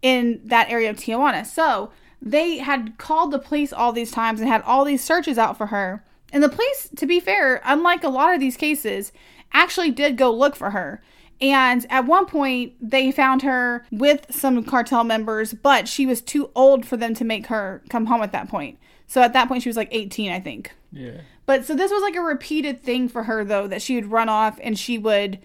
in 0.00 0.40
that 0.44 0.70
area 0.70 0.88
of 0.90 0.96
Tijuana. 0.96 1.46
So 1.46 1.92
they 2.20 2.58
had 2.58 2.96
called 2.96 3.32
the 3.32 3.38
police 3.38 3.72
all 3.72 3.92
these 3.92 4.10
times 4.10 4.40
and 4.40 4.48
had 4.48 4.62
all 4.62 4.84
these 4.84 5.04
searches 5.04 5.36
out 5.36 5.58
for 5.58 5.66
her. 5.66 6.04
And 6.32 6.42
the 6.42 6.48
police, 6.48 6.88
to 6.96 7.06
be 7.06 7.20
fair, 7.20 7.60
unlike 7.64 8.02
a 8.02 8.08
lot 8.08 8.32
of 8.32 8.40
these 8.40 8.56
cases, 8.56 9.12
actually 9.52 9.90
did 9.90 10.16
go 10.16 10.32
look 10.32 10.56
for 10.56 10.70
her. 10.70 11.02
And 11.40 11.84
at 11.90 12.06
one 12.06 12.24
point, 12.24 12.74
they 12.80 13.12
found 13.12 13.42
her 13.42 13.84
with 13.90 14.26
some 14.30 14.64
cartel 14.64 15.04
members, 15.04 15.52
but 15.52 15.86
she 15.88 16.06
was 16.06 16.22
too 16.22 16.50
old 16.54 16.86
for 16.86 16.96
them 16.96 17.14
to 17.14 17.24
make 17.24 17.48
her 17.48 17.82
come 17.90 18.06
home 18.06 18.22
at 18.22 18.32
that 18.32 18.48
point. 18.48 18.78
So 19.06 19.20
at 19.20 19.34
that 19.34 19.48
point, 19.48 19.62
she 19.62 19.68
was 19.68 19.76
like 19.76 19.88
18, 19.90 20.32
I 20.32 20.40
think. 20.40 20.72
Yeah. 20.92 21.20
But 21.46 21.64
so 21.64 21.74
this 21.74 21.90
was 21.90 22.02
like 22.02 22.16
a 22.16 22.20
repeated 22.20 22.82
thing 22.82 23.08
for 23.08 23.24
her, 23.24 23.44
though, 23.44 23.66
that 23.66 23.82
she 23.82 23.94
would 23.96 24.10
run 24.10 24.28
off 24.28 24.58
and 24.62 24.78
she 24.78 24.98
would, 24.98 25.38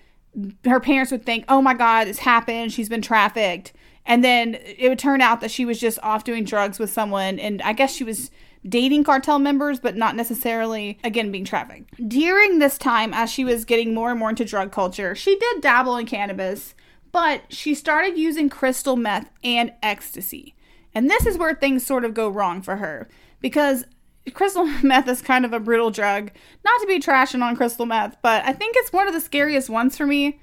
her 0.66 0.80
parents 0.80 1.12
would 1.12 1.26
think, 1.26 1.46
oh 1.50 1.62
my 1.62 1.74
God, 1.74 2.08
it's 2.08 2.20
happened. 2.20 2.72
She's 2.72 2.90
been 2.90 3.02
trafficked. 3.02 3.74
And 4.06 4.24
then 4.24 4.58
it 4.64 4.88
would 4.88 5.00
turn 5.00 5.22
out 5.22 5.42
that 5.42 5.52
she 5.52 5.66
was 5.66 5.80
just 5.80 6.00
off 6.02 6.24
doing 6.24 6.46
drugs 6.46 6.80
with 6.80 6.92
someone. 6.92 7.40
And 7.40 7.62
I 7.64 7.74
guess 7.74 7.94
she 7.94 8.04
was 8.04 8.32
dating 8.68 9.04
cartel 9.04 9.40
members, 9.40 9.80
but 9.80 9.96
not 9.96 10.16
necessarily, 10.16 10.98
again, 11.04 11.32
being 11.32 11.46
trafficked. 11.46 11.94
During 12.08 12.60
this 12.60 12.78
time, 12.78 13.14
as 13.14 13.32
she 13.32 13.44
was 13.44 13.66
getting 13.66 13.94
more 13.94 14.12
and 14.12 14.20
more 14.20 14.30
into 14.30 14.46
drug 14.46 14.72
culture, 14.72 15.16
she 15.16 15.38
did 15.38 15.62
dabble 15.62 15.98
in 15.98 16.06
cannabis, 16.06 16.74
but 17.12 17.42
she 17.50 17.74
started 17.74 18.18
using 18.18 18.50
crystal 18.50 18.96
meth 18.96 19.30
and 19.44 19.74
ecstasy. 19.82 20.56
And 20.94 21.10
this 21.10 21.26
is 21.26 21.38
where 21.38 21.54
things 21.54 21.86
sort 21.86 22.06
of 22.06 22.14
go 22.14 22.30
wrong 22.30 22.62
for 22.62 22.78
her 22.78 23.08
because 23.40 23.86
crystal 24.34 24.66
meth 24.84 25.08
is 25.08 25.22
kind 25.22 25.46
of 25.46 25.54
a 25.54 25.60
brutal 25.60 25.92
drug. 25.92 26.32
Not 26.64 26.82
to 26.82 26.88
be 26.88 27.00
trashing 27.00 27.42
on 27.42 27.56
crystal 27.56 27.86
meth, 27.86 28.18
but 28.22 28.46
I 28.46 28.54
think 28.54 28.76
it's 28.78 28.94
one 28.94 29.08
of 29.08 29.14
the 29.14 29.22
scariest 29.22 29.70
ones 29.70 29.98
for 29.98 30.06
me 30.06 30.40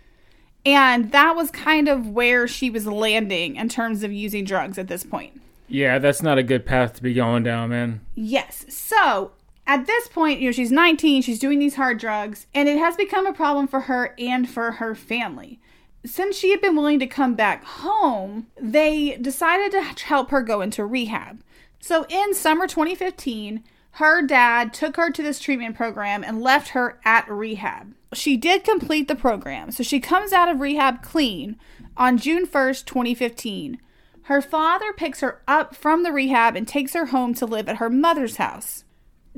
and 0.67 1.13
that 1.13 1.37
was 1.37 1.51
kind 1.51 1.89
of 1.89 2.09
where 2.09 2.49
she 2.49 2.71
was 2.71 2.87
landing 2.87 3.57
in 3.57 3.69
terms 3.69 4.03
of 4.03 4.13
using 4.13 4.45
drugs 4.45 4.79
at 4.79 4.89
this 4.89 5.05
point. 5.05 5.41
Yeah, 5.69 5.99
that's 5.99 6.23
not 6.23 6.39
a 6.39 6.43
good 6.43 6.65
path 6.65 6.95
to 6.95 7.03
be 7.03 7.15
going 7.15 7.43
down, 7.43 7.71
man. 7.71 8.01
Yes. 8.15 8.65
So 8.69 9.33
at 9.67 9.87
this 9.87 10.09
point, 10.09 10.41
you 10.41 10.49
know, 10.49 10.53
she's 10.53 10.73
19, 10.73 11.23
she's 11.23 11.39
doing 11.39 11.59
these 11.59 11.75
hard 11.75 11.99
drugs, 11.99 12.47
and 12.55 12.69
it 12.69 12.79
has 12.79 12.97
become 12.97 13.27
a 13.27 13.33
problem 13.33 13.67
for 13.67 13.81
her 13.81 14.15
and 14.19 14.49
for 14.49 14.73
her 14.73 14.95
family. 14.95 15.61
Since 16.07 16.37
she 16.37 16.51
had 16.51 16.61
been 16.61 16.77
willing 16.77 16.99
to 16.99 17.07
come 17.07 17.35
back 17.35 17.65
home, 17.65 18.47
they 18.61 19.17
decided 19.17 19.73
to 19.73 19.83
help 20.05 20.31
her 20.31 20.43
go 20.43 20.61
into 20.61 20.85
rehab. 20.85 21.43
So 21.81 22.07
in 22.09 22.35
summer 22.35 22.67
2015, 22.67 23.65
her 23.95 24.23
dad 24.23 24.73
took 24.73 24.97
her 24.97 25.09
to 25.09 25.23
this 25.23 25.39
treatment 25.39 25.77
program 25.77 26.25
and 26.25 26.43
left 26.43 26.71
her 26.71 26.99
at 27.05 27.31
rehab. 27.31 27.95
She 28.13 28.37
did 28.37 28.65
complete 28.65 29.07
the 29.07 29.15
program, 29.15 29.71
so 29.71 29.85
she 29.85 30.01
comes 30.01 30.33
out 30.33 30.49
of 30.49 30.61
rehab 30.61 31.01
clean 31.01 31.57
on 31.97 32.19
June 32.19 32.45
1st, 32.45 32.87
2015. 32.87 33.81
Her 34.23 34.43
father 34.43 34.93
picks 34.93 35.21
her 35.21 35.43
up 35.47 35.77
from 35.77 36.03
the 36.03 36.11
rehab 36.11 36.57
and 36.57 36.67
takes 36.67 36.95
her 36.95 37.07
home 37.07 37.35
to 37.35 37.47
live 37.47 37.69
at 37.69 37.77
her 37.77 37.89
mother's 37.89 38.37
house. 38.37 38.83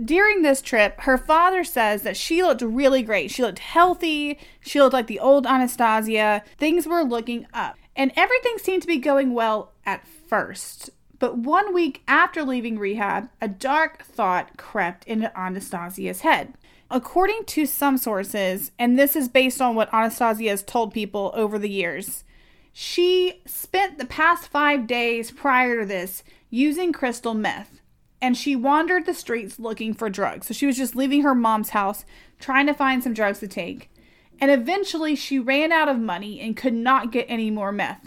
During 0.02 0.40
this 0.40 0.62
trip, 0.62 1.00
her 1.00 1.18
father 1.18 1.62
says 1.62 2.02
that 2.02 2.16
she 2.16 2.42
looked 2.42 2.62
really 2.62 3.02
great. 3.02 3.30
She 3.30 3.42
looked 3.42 3.58
healthy. 3.58 4.38
She 4.60 4.80
looked 4.80 4.94
like 4.94 5.06
the 5.06 5.20
old 5.20 5.46
Anastasia. 5.46 6.42
Things 6.56 6.86
were 6.86 7.02
looking 7.02 7.46
up. 7.52 7.76
And 7.94 8.10
everything 8.16 8.56
seemed 8.56 8.82
to 8.82 8.88
be 8.88 8.98
going 8.98 9.34
well 9.34 9.72
at 9.84 10.06
first. 10.06 10.90
But 11.18 11.38
one 11.38 11.72
week 11.72 12.02
after 12.06 12.42
leaving 12.42 12.78
rehab, 12.78 13.28
a 13.40 13.48
dark 13.48 14.04
thought 14.04 14.56
crept 14.56 15.04
into 15.04 15.36
Anastasia's 15.38 16.20
head. 16.20 16.54
According 16.90 17.44
to 17.46 17.66
some 17.66 17.96
sources, 17.96 18.70
and 18.78 18.98
this 18.98 19.16
is 19.16 19.28
based 19.28 19.60
on 19.60 19.74
what 19.74 19.92
Anastasia 19.92 20.50
has 20.50 20.62
told 20.62 20.92
people 20.92 21.32
over 21.34 21.58
the 21.58 21.70
years, 21.70 22.24
she 22.72 23.40
spent 23.46 23.98
the 23.98 24.04
past 24.04 24.48
five 24.48 24.86
days 24.86 25.30
prior 25.30 25.80
to 25.80 25.86
this 25.86 26.22
using 26.50 26.92
crystal 26.92 27.34
meth 27.34 27.80
and 28.20 28.36
she 28.36 28.56
wandered 28.56 29.06
the 29.06 29.14
streets 29.14 29.58
looking 29.58 29.94
for 29.94 30.08
drugs. 30.08 30.46
So 30.46 30.54
she 30.54 30.66
was 30.66 30.76
just 30.76 30.96
leaving 30.96 31.22
her 31.22 31.34
mom's 31.34 31.70
house 31.70 32.04
trying 32.38 32.66
to 32.66 32.74
find 32.74 33.02
some 33.02 33.14
drugs 33.14 33.40
to 33.40 33.48
take. 33.48 33.90
And 34.40 34.50
eventually 34.50 35.16
she 35.16 35.38
ran 35.38 35.72
out 35.72 35.88
of 35.88 35.98
money 35.98 36.40
and 36.40 36.56
could 36.56 36.74
not 36.74 37.12
get 37.12 37.26
any 37.28 37.50
more 37.50 37.72
meth. 37.72 38.05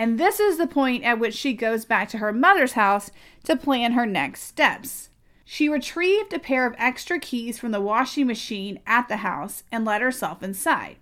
And 0.00 0.18
this 0.18 0.40
is 0.40 0.56
the 0.56 0.66
point 0.66 1.04
at 1.04 1.18
which 1.18 1.34
she 1.34 1.52
goes 1.52 1.84
back 1.84 2.08
to 2.08 2.18
her 2.18 2.32
mother's 2.32 2.72
house 2.72 3.10
to 3.44 3.54
plan 3.54 3.92
her 3.92 4.06
next 4.06 4.44
steps. 4.44 5.10
She 5.44 5.68
retrieved 5.68 6.32
a 6.32 6.38
pair 6.38 6.64
of 6.64 6.74
extra 6.78 7.18
keys 7.18 7.58
from 7.58 7.70
the 7.70 7.82
washing 7.82 8.26
machine 8.26 8.80
at 8.86 9.08
the 9.08 9.18
house 9.18 9.62
and 9.70 9.84
let 9.84 10.00
herself 10.00 10.42
inside. 10.42 10.96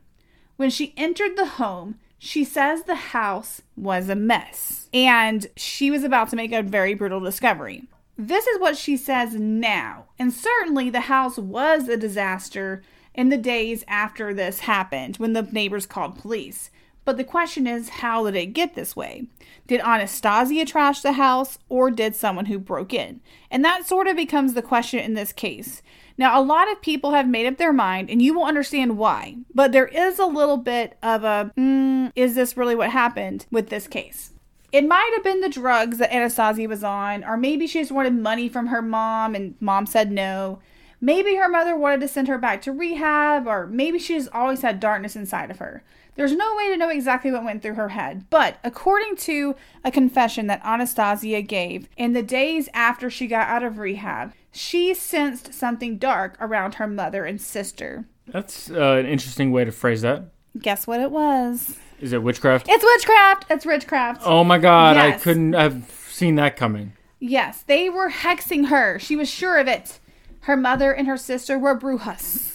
When 0.57 0.69
she 0.69 0.95
entered 0.97 1.37
the 1.37 1.47
home, 1.47 2.01
she 2.19 2.43
says 2.43 2.83
the 2.83 2.97
house 2.97 3.63
was 3.77 4.09
a 4.09 4.17
mess 4.17 4.89
and 4.93 5.47
she 5.55 5.93
was 5.93 6.03
about 6.03 6.31
to 6.31 6.37
make 6.37 6.51
a 6.51 6.61
very 6.61 6.95
brutal 6.95 7.21
discovery. 7.21 7.85
This 8.17 8.49
is 8.49 8.59
what 8.59 8.77
she 8.77 8.97
says 8.97 9.33
now, 9.35 10.07
and 10.19 10.35
certainly 10.35 10.91
the 10.91 11.03
house 11.03 11.39
was 11.39 11.89
a 11.89 11.97
disaster 11.97 12.83
in 13.15 13.29
the 13.29 13.39
days 13.39 13.85
after 13.87 14.35
this 14.35 14.59
happened 14.59 15.19
when 15.19 15.35
the 15.35 15.43
neighbors 15.43 15.87
called 15.87 16.19
police. 16.19 16.73
But 17.09 17.17
the 17.17 17.25
question 17.25 17.67
is, 17.67 17.89
how 17.89 18.27
did 18.27 18.37
it 18.37 18.53
get 18.53 18.75
this 18.75 18.95
way? 18.95 19.29
Did 19.67 19.81
Anastasia 19.81 20.67
trash 20.67 21.01
the 21.01 21.13
house 21.13 21.59
or 21.71 21.91
did 21.91 22.15
someone 22.15 22.45
who 22.45 22.59
broke 22.59 22.93
in? 22.93 23.23
And 23.51 23.65
that 23.65 23.87
sort 23.87 24.09
of 24.09 24.15
becomes 24.15 24.53
the 24.53 24.61
question 24.61 25.01
in 25.01 25.15
this 25.15 25.33
case. 25.33 25.81
Now, 26.19 26.39
a 26.39 26.45
lot 26.45 26.71
of 26.71 26.83
people 26.83 27.13
have 27.13 27.27
made 27.27 27.47
up 27.47 27.57
their 27.57 27.73
mind, 27.73 28.11
and 28.11 28.21
you 28.21 28.35
will 28.35 28.45
understand 28.45 28.99
why, 28.99 29.37
but 29.55 29.73
there 29.73 29.87
is 29.87 30.19
a 30.19 30.27
little 30.27 30.59
bit 30.59 30.99
of 31.03 31.25
a 31.25 31.51
mm, 31.57 32.13
is 32.15 32.35
this 32.35 32.59
really 32.59 32.75
what 32.75 32.91
happened 32.91 33.47
with 33.51 33.71
this 33.71 33.87
case? 33.89 34.35
It 34.71 34.87
might 34.87 35.11
have 35.15 35.25
been 35.25 35.41
the 35.41 35.49
drugs 35.49 35.97
that 35.97 36.15
Anastasia 36.15 36.69
was 36.69 36.85
on, 36.85 37.25
or 37.25 37.39
maybe 37.39 37.67
she 37.67 37.79
just 37.79 37.91
wanted 37.91 38.13
money 38.13 38.51
from 38.51 38.67
her 38.67 38.83
mom 38.83 39.35
and 39.35 39.55
mom 39.61 39.87
said 39.87 40.13
no. 40.13 40.59
Maybe 41.01 41.37
her 41.37 41.49
mother 41.49 41.75
wanted 41.75 42.01
to 42.01 42.09
send 42.09 42.29
her 42.29 42.37
back 42.37 42.61
to 42.63 42.73
rehab, 42.73 43.47
or 43.47 43.67
maybe 43.67 43.99
she 43.99 44.15
just 44.15 44.29
always 44.35 44.61
had 44.61 44.79
darkness 44.79 45.17
inside 45.17 45.51
of 45.51 45.59
her. 45.59 45.83
There's 46.19 46.35
no 46.35 46.57
way 46.57 46.69
to 46.71 46.77
know 46.77 46.89
exactly 46.89 47.31
what 47.31 47.45
went 47.45 47.63
through 47.63 47.75
her 47.75 47.91
head, 47.91 48.25
but 48.29 48.59
according 48.65 49.15
to 49.19 49.55
a 49.85 49.93
confession 49.93 50.49
that 50.49 50.61
Anastasia 50.65 51.43
gave 51.43 51.89
in 51.97 52.13
the 52.13 52.25
days 52.25 52.69
after 52.75 53.09
she 53.09 53.29
got 53.29 53.47
out 53.47 53.63
of 53.63 53.79
rehab, 53.79 54.33
she 54.51 54.95
sensed 54.95 55.55
something 55.55 55.97
dark 55.97 56.37
around 56.41 56.75
her 56.75 56.89
mother 56.89 57.25
and 57.25 57.41
sister. 57.41 58.05
That's 58.27 58.69
uh, 58.69 58.95
an 58.95 59.07
interesting 59.07 59.53
way 59.53 59.65
to 59.65 59.71
phrase 59.71 60.03
that. 60.03 60.25
Guess 60.59 60.89
what 60.89 60.99
it 60.99 61.13
was? 61.13 61.77
Is 62.01 62.13
it 62.13 62.25
witchcraft? 62.25 62.67
It's 62.69 62.83
witchcraft. 62.83 63.47
It's 63.49 63.65
witchcraft. 63.65 64.23
Oh 64.25 64.43
my 64.43 64.59
god, 64.59 64.97
I 64.97 65.13
couldn't 65.13 65.53
have 65.53 65.89
seen 66.09 66.35
that 66.35 66.57
coming. 66.57 66.95
Yes, 67.21 67.63
they 67.63 67.89
were 67.89 68.11
hexing 68.11 68.71
her. 68.71 68.99
She 68.99 69.15
was 69.15 69.31
sure 69.31 69.57
of 69.57 69.69
it. 69.69 70.01
Her 70.41 70.57
mother 70.57 70.91
and 70.91 71.07
her 71.07 71.17
sister 71.17 71.57
were 71.61 71.79
brujas. 71.79 72.48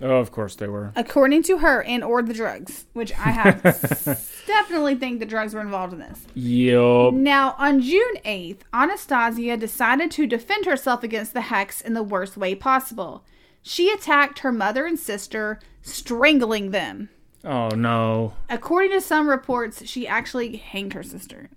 Oh, 0.00 0.16
of 0.16 0.30
course 0.30 0.54
they 0.56 0.68
were. 0.68 0.92
according 0.94 1.42
to 1.44 1.58
her 1.58 1.82
and 1.82 2.04
or 2.04 2.22
the 2.22 2.34
drugs 2.34 2.84
which 2.92 3.12
i 3.12 3.30
have 3.30 3.62
definitely 4.46 4.94
think 4.94 5.20
the 5.20 5.26
drugs 5.26 5.54
were 5.54 5.60
involved 5.62 5.92
in 5.94 6.00
this 6.00 6.26
Yup. 6.34 7.14
now 7.14 7.54
on 7.58 7.80
june 7.80 8.16
8th 8.24 8.60
anastasia 8.74 9.56
decided 9.56 10.10
to 10.10 10.26
defend 10.26 10.66
herself 10.66 11.02
against 11.02 11.32
the 11.32 11.40
hex 11.42 11.80
in 11.80 11.94
the 11.94 12.02
worst 12.02 12.36
way 12.36 12.54
possible 12.54 13.24
she 13.62 13.90
attacked 13.90 14.40
her 14.40 14.52
mother 14.52 14.84
and 14.86 14.98
sister 14.98 15.58
strangling 15.82 16.70
them 16.72 17.08
Oh 17.44 17.68
no. 17.68 18.34
according 18.50 18.90
to 18.90 19.00
some 19.00 19.28
reports 19.28 19.86
she 19.86 20.06
actually 20.06 20.56
hanged 20.56 20.92
her 20.92 21.02
sister 21.02 21.48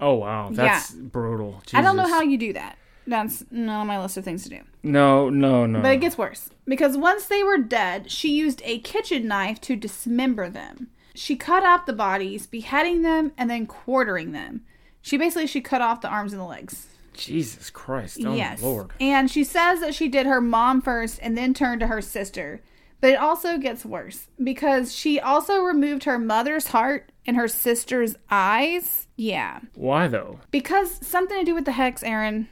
Oh 0.00 0.14
wow, 0.14 0.50
that's 0.50 0.90
brutal. 0.90 1.62
I 1.72 1.80
don't 1.80 1.96
know 1.96 2.08
how 2.08 2.20
you 2.20 2.36
do 2.36 2.52
that. 2.54 2.76
That's 3.06 3.44
not 3.50 3.80
on 3.80 3.86
my 3.86 4.00
list 4.00 4.16
of 4.16 4.24
things 4.24 4.44
to 4.44 4.50
do. 4.50 4.60
No, 4.82 5.30
no, 5.30 5.66
no. 5.66 5.80
But 5.80 5.92
it 5.92 6.00
gets 6.00 6.18
worse 6.18 6.50
because 6.66 6.96
once 6.96 7.26
they 7.26 7.42
were 7.42 7.58
dead, 7.58 8.10
she 8.10 8.34
used 8.34 8.62
a 8.64 8.80
kitchen 8.80 9.28
knife 9.28 9.60
to 9.62 9.76
dismember 9.76 10.48
them. 10.48 10.88
She 11.14 11.36
cut 11.36 11.62
up 11.62 11.86
the 11.86 11.92
bodies, 11.92 12.46
beheading 12.46 13.02
them 13.02 13.32
and 13.38 13.48
then 13.48 13.66
quartering 13.66 14.32
them. 14.32 14.64
She 15.00 15.16
basically 15.16 15.46
she 15.46 15.60
cut 15.60 15.82
off 15.82 16.00
the 16.00 16.08
arms 16.08 16.32
and 16.32 16.40
the 16.40 16.46
legs. 16.46 16.88
Jesus 17.12 17.70
Christ. 17.70 18.20
Oh 18.24 18.34
yes. 18.34 18.62
Lord. 18.62 18.90
And 19.00 19.30
she 19.30 19.44
says 19.44 19.80
that 19.80 19.94
she 19.94 20.08
did 20.08 20.26
her 20.26 20.40
mom 20.40 20.80
first 20.82 21.18
and 21.22 21.36
then 21.36 21.54
turned 21.54 21.80
to 21.80 21.86
her 21.86 22.00
sister. 22.00 22.62
But 23.00 23.10
it 23.10 23.18
also 23.18 23.58
gets 23.58 23.84
worse 23.84 24.28
because 24.42 24.94
she 24.94 25.20
also 25.20 25.60
removed 25.60 26.04
her 26.04 26.18
mother's 26.18 26.68
heart 26.68 27.12
and 27.26 27.36
her 27.36 27.48
sister's 27.48 28.16
eyes. 28.30 29.08
Yeah. 29.16 29.60
Why 29.74 30.08
though? 30.08 30.40
Because 30.50 31.06
something 31.06 31.38
to 31.38 31.44
do 31.44 31.54
with 31.54 31.66
the 31.66 31.72
hex, 31.72 32.02
Aaron. 32.02 32.48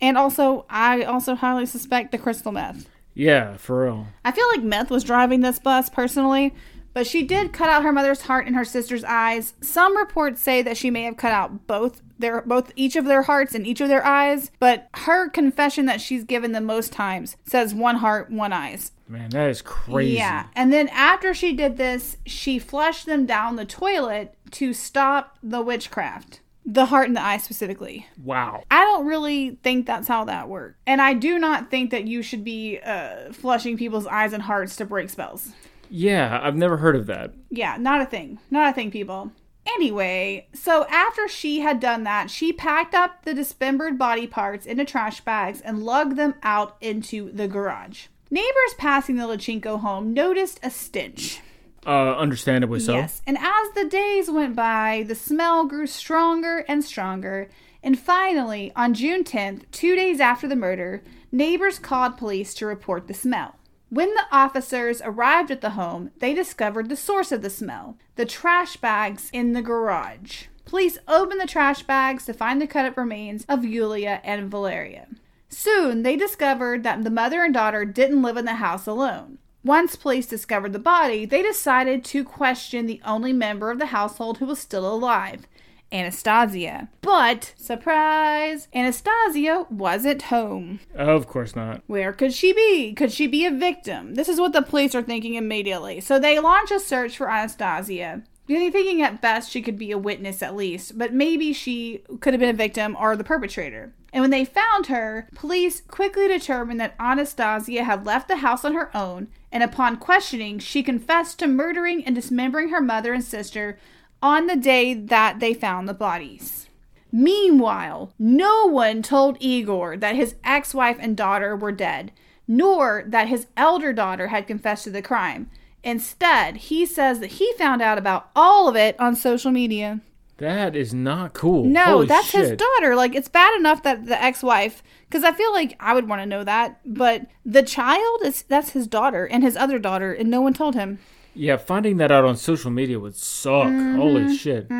And 0.00 0.18
also, 0.18 0.66
I 0.68 1.02
also 1.02 1.34
highly 1.34 1.66
suspect 1.66 2.12
the 2.12 2.18
crystal 2.18 2.52
meth. 2.52 2.88
Yeah, 3.14 3.56
for 3.56 3.84
real. 3.84 4.06
I 4.24 4.32
feel 4.32 4.46
like 4.48 4.62
meth 4.62 4.90
was 4.90 5.04
driving 5.04 5.40
this 5.40 5.58
bus 5.58 5.88
personally, 5.88 6.54
but 6.92 7.06
she 7.06 7.22
did 7.22 7.52
cut 7.52 7.70
out 7.70 7.82
her 7.82 7.92
mother's 7.92 8.22
heart 8.22 8.46
and 8.46 8.54
her 8.54 8.64
sister's 8.64 9.04
eyes. 9.04 9.54
Some 9.62 9.96
reports 9.96 10.42
say 10.42 10.60
that 10.62 10.76
she 10.76 10.90
may 10.90 11.02
have 11.04 11.16
cut 11.16 11.32
out 11.32 11.66
both 11.66 12.02
their 12.18 12.42
both 12.42 12.72
each 12.76 12.96
of 12.96 13.04
their 13.04 13.22
hearts 13.22 13.54
and 13.54 13.66
each 13.66 13.80
of 13.80 13.88
their 13.88 14.04
eyes, 14.04 14.50
but 14.58 14.88
her 14.94 15.28
confession 15.28 15.86
that 15.86 16.00
she's 16.00 16.24
given 16.24 16.52
the 16.52 16.60
most 16.60 16.92
times 16.92 17.36
says 17.46 17.74
one 17.74 17.96
heart, 17.96 18.30
one 18.30 18.52
eyes. 18.52 18.92
Man, 19.08 19.30
that 19.30 19.50
is 19.50 19.62
crazy. 19.62 20.14
Yeah. 20.14 20.46
And 20.54 20.72
then 20.72 20.88
after 20.88 21.32
she 21.32 21.52
did 21.52 21.76
this, 21.76 22.16
she 22.26 22.58
flushed 22.58 23.06
them 23.06 23.24
down 23.24 23.56
the 23.56 23.64
toilet 23.64 24.34
to 24.52 24.72
stop 24.72 25.38
the 25.42 25.60
witchcraft. 25.62 26.40
The 26.66 26.86
heart 26.86 27.06
and 27.06 27.16
the 27.16 27.22
eye 27.22 27.38
specifically. 27.38 28.06
Wow. 28.22 28.64
I 28.70 28.82
don't 28.82 29.06
really 29.06 29.58
think 29.62 29.86
that's 29.86 30.08
how 30.08 30.24
that 30.24 30.48
works. 30.48 30.76
And 30.86 31.00
I 31.00 31.14
do 31.14 31.38
not 31.38 31.70
think 31.70 31.92
that 31.92 32.06
you 32.08 32.22
should 32.22 32.42
be 32.42 32.80
uh, 32.84 33.32
flushing 33.32 33.78
people's 33.78 34.06
eyes 34.06 34.32
and 34.32 34.42
hearts 34.42 34.74
to 34.76 34.84
break 34.84 35.08
spells. 35.08 35.52
Yeah, 35.88 36.40
I've 36.42 36.56
never 36.56 36.76
heard 36.76 36.96
of 36.96 37.06
that. 37.06 37.32
Yeah, 37.50 37.76
not 37.78 38.00
a 38.00 38.06
thing. 38.06 38.40
Not 38.50 38.70
a 38.70 38.74
thing, 38.74 38.90
people. 38.90 39.30
Anyway, 39.66 40.48
so 40.52 40.86
after 40.88 41.28
she 41.28 41.60
had 41.60 41.80
done 41.80 42.04
that, 42.04 42.30
she 42.30 42.52
packed 42.52 42.94
up 42.94 43.24
the 43.24 43.34
dismembered 43.34 43.98
body 43.98 44.26
parts 44.26 44.66
into 44.66 44.84
trash 44.84 45.20
bags 45.20 45.60
and 45.60 45.84
lugged 45.84 46.16
them 46.16 46.34
out 46.42 46.76
into 46.80 47.32
the 47.32 47.48
garage. 47.48 48.06
Neighbors 48.30 48.74
passing 48.76 49.16
the 49.16 49.24
Lachenko 49.24 49.80
home 49.80 50.12
noticed 50.12 50.58
a 50.62 50.70
stench. 50.70 51.40
Uh, 51.86 52.16
understandably 52.16 52.80
so. 52.80 52.94
Yes, 52.94 53.22
and 53.26 53.38
as 53.38 53.70
the 53.74 53.84
days 53.84 54.28
went 54.28 54.56
by, 54.56 55.04
the 55.06 55.14
smell 55.14 55.64
grew 55.64 55.86
stronger 55.86 56.64
and 56.68 56.84
stronger. 56.84 57.48
And 57.80 57.96
finally, 57.96 58.72
on 58.74 58.92
June 58.92 59.22
10th, 59.22 59.62
two 59.70 59.94
days 59.94 60.18
after 60.18 60.48
the 60.48 60.56
murder, 60.56 61.04
neighbors 61.30 61.78
called 61.78 62.16
police 62.16 62.54
to 62.54 62.66
report 62.66 63.06
the 63.06 63.14
smell. 63.14 63.54
When 63.88 64.12
the 64.14 64.24
officers 64.32 65.00
arrived 65.04 65.52
at 65.52 65.60
the 65.60 65.70
home, 65.70 66.10
they 66.18 66.34
discovered 66.34 66.88
the 66.88 66.96
source 66.96 67.30
of 67.30 67.42
the 67.42 67.50
smell 67.50 67.96
the 68.16 68.26
trash 68.26 68.76
bags 68.78 69.30
in 69.32 69.52
the 69.52 69.62
garage. 69.62 70.46
Police 70.64 70.98
opened 71.06 71.40
the 71.40 71.46
trash 71.46 71.84
bags 71.84 72.26
to 72.26 72.34
find 72.34 72.60
the 72.60 72.66
cut 72.66 72.86
up 72.86 72.96
remains 72.96 73.44
of 73.48 73.64
Yulia 73.64 74.20
and 74.24 74.50
Valeria. 74.50 75.06
Soon, 75.48 76.02
they 76.02 76.16
discovered 76.16 76.82
that 76.82 77.04
the 77.04 77.10
mother 77.10 77.44
and 77.44 77.54
daughter 77.54 77.84
didn't 77.84 78.22
live 78.22 78.36
in 78.36 78.44
the 78.44 78.54
house 78.54 78.88
alone. 78.88 79.38
Once 79.66 79.96
police 79.96 80.26
discovered 80.26 80.72
the 80.72 80.78
body, 80.78 81.26
they 81.26 81.42
decided 81.42 82.04
to 82.04 82.22
question 82.22 82.86
the 82.86 83.00
only 83.04 83.32
member 83.32 83.68
of 83.68 83.80
the 83.80 83.86
household 83.86 84.38
who 84.38 84.46
was 84.46 84.60
still 84.60 84.86
alive, 84.86 85.48
Anastasia. 85.90 86.88
But, 87.00 87.52
surprise, 87.56 88.68
Anastasia 88.72 89.66
wasn't 89.68 90.22
home. 90.22 90.78
Of 90.94 91.26
course 91.26 91.56
not. 91.56 91.82
Where 91.88 92.12
could 92.12 92.32
she 92.32 92.52
be? 92.52 92.92
Could 92.92 93.10
she 93.10 93.26
be 93.26 93.44
a 93.44 93.50
victim? 93.50 94.14
This 94.14 94.28
is 94.28 94.38
what 94.38 94.52
the 94.52 94.62
police 94.62 94.94
are 94.94 95.02
thinking 95.02 95.34
immediately. 95.34 96.00
So 96.00 96.20
they 96.20 96.38
launch 96.38 96.70
a 96.70 96.78
search 96.78 97.16
for 97.16 97.28
Anastasia. 97.28 98.22
They're 98.46 98.70
thinking 98.70 99.02
at 99.02 99.20
best 99.20 99.50
she 99.50 99.62
could 99.62 99.76
be 99.76 99.90
a 99.90 99.98
witness 99.98 100.44
at 100.44 100.54
least, 100.54 100.96
but 100.96 101.12
maybe 101.12 101.52
she 101.52 102.02
could 102.20 102.34
have 102.34 102.40
been 102.40 102.54
a 102.54 102.56
victim 102.56 102.96
or 102.96 103.16
the 103.16 103.24
perpetrator. 103.24 103.92
And 104.16 104.22
when 104.22 104.30
they 104.30 104.46
found 104.46 104.86
her, 104.86 105.28
police 105.34 105.82
quickly 105.82 106.26
determined 106.26 106.80
that 106.80 106.94
Anastasia 106.98 107.84
had 107.84 108.06
left 108.06 108.28
the 108.28 108.36
house 108.36 108.64
on 108.64 108.72
her 108.72 108.90
own, 108.96 109.28
and 109.52 109.62
upon 109.62 109.98
questioning, 109.98 110.58
she 110.58 110.82
confessed 110.82 111.38
to 111.40 111.46
murdering 111.46 112.02
and 112.02 112.14
dismembering 112.14 112.70
her 112.70 112.80
mother 112.80 113.12
and 113.12 113.22
sister 113.22 113.78
on 114.22 114.46
the 114.46 114.56
day 114.56 114.94
that 114.94 115.38
they 115.38 115.52
found 115.52 115.86
the 115.86 115.92
bodies. 115.92 116.70
Meanwhile, 117.12 118.14
no 118.18 118.64
one 118.64 119.02
told 119.02 119.36
Igor 119.38 119.98
that 119.98 120.16
his 120.16 120.36
ex 120.42 120.72
wife 120.72 120.96
and 120.98 121.14
daughter 121.14 121.54
were 121.54 121.70
dead, 121.70 122.10
nor 122.48 123.04
that 123.06 123.28
his 123.28 123.48
elder 123.54 123.92
daughter 123.92 124.28
had 124.28 124.46
confessed 124.46 124.84
to 124.84 124.90
the 124.90 125.02
crime. 125.02 125.50
Instead, 125.84 126.56
he 126.56 126.86
says 126.86 127.20
that 127.20 127.32
he 127.32 127.52
found 127.58 127.82
out 127.82 127.98
about 127.98 128.30
all 128.34 128.66
of 128.66 128.76
it 128.76 128.98
on 128.98 129.14
social 129.14 129.50
media. 129.50 130.00
That 130.38 130.76
is 130.76 130.92
not 130.92 131.32
cool. 131.32 131.64
No, 131.64 131.84
Holy 131.84 132.06
that's 132.06 132.30
his 132.30 132.52
daughter. 132.52 132.94
Like, 132.94 133.14
it's 133.14 133.28
bad 133.28 133.58
enough 133.58 133.82
that 133.84 134.06
the 134.06 134.22
ex 134.22 134.42
wife, 134.42 134.82
because 135.08 135.24
I 135.24 135.32
feel 135.32 135.52
like 135.52 135.76
I 135.80 135.94
would 135.94 136.08
want 136.08 136.20
to 136.20 136.26
know 136.26 136.44
that, 136.44 136.80
but 136.84 137.26
the 137.44 137.62
child 137.62 138.20
is 138.22 138.42
that's 138.42 138.70
his 138.70 138.86
daughter 138.86 139.26
and 139.26 139.42
his 139.42 139.56
other 139.56 139.78
daughter, 139.78 140.12
and 140.12 140.30
no 140.30 140.42
one 140.42 140.52
told 140.52 140.74
him. 140.74 140.98
Yeah, 141.34 141.56
finding 141.56 141.96
that 141.98 142.12
out 142.12 142.24
on 142.24 142.36
social 142.36 142.70
media 142.70 142.98
would 142.98 143.16
suck. 143.16 143.66
Mm-hmm. 143.66 143.96
Holy 143.96 144.36
shit. 144.36 144.70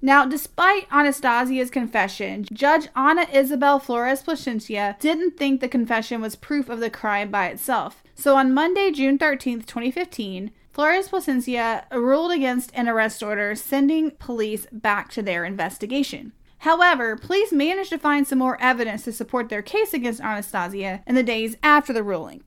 Now, 0.00 0.24
despite 0.24 0.88
Anastasia's 0.90 1.70
confession, 1.70 2.46
Judge 2.52 2.88
Ana 2.94 3.26
Isabel 3.32 3.80
Flores 3.80 4.22
Placencia 4.22 4.98
didn't 5.00 5.36
think 5.36 5.60
the 5.60 5.68
confession 5.68 6.20
was 6.20 6.36
proof 6.36 6.68
of 6.68 6.78
the 6.78 6.88
crime 6.88 7.30
by 7.30 7.48
itself. 7.48 8.04
So 8.14 8.36
on 8.36 8.54
Monday, 8.54 8.92
June 8.92 9.18
13th, 9.18 9.66
2015, 9.66 10.52
Flores 10.78 11.08
Placencia 11.08 11.90
ruled 11.90 12.30
against 12.30 12.70
an 12.72 12.88
arrest 12.88 13.20
order, 13.20 13.56
sending 13.56 14.12
police 14.12 14.68
back 14.70 15.10
to 15.10 15.22
their 15.22 15.44
investigation. 15.44 16.30
However, 16.58 17.16
police 17.16 17.50
managed 17.50 17.90
to 17.90 17.98
find 17.98 18.28
some 18.28 18.38
more 18.38 18.56
evidence 18.62 19.02
to 19.02 19.12
support 19.12 19.48
their 19.48 19.60
case 19.60 19.92
against 19.92 20.20
Anastasia 20.20 21.02
in 21.04 21.16
the 21.16 21.24
days 21.24 21.56
after 21.64 21.92
the 21.92 22.04
ruling. 22.04 22.44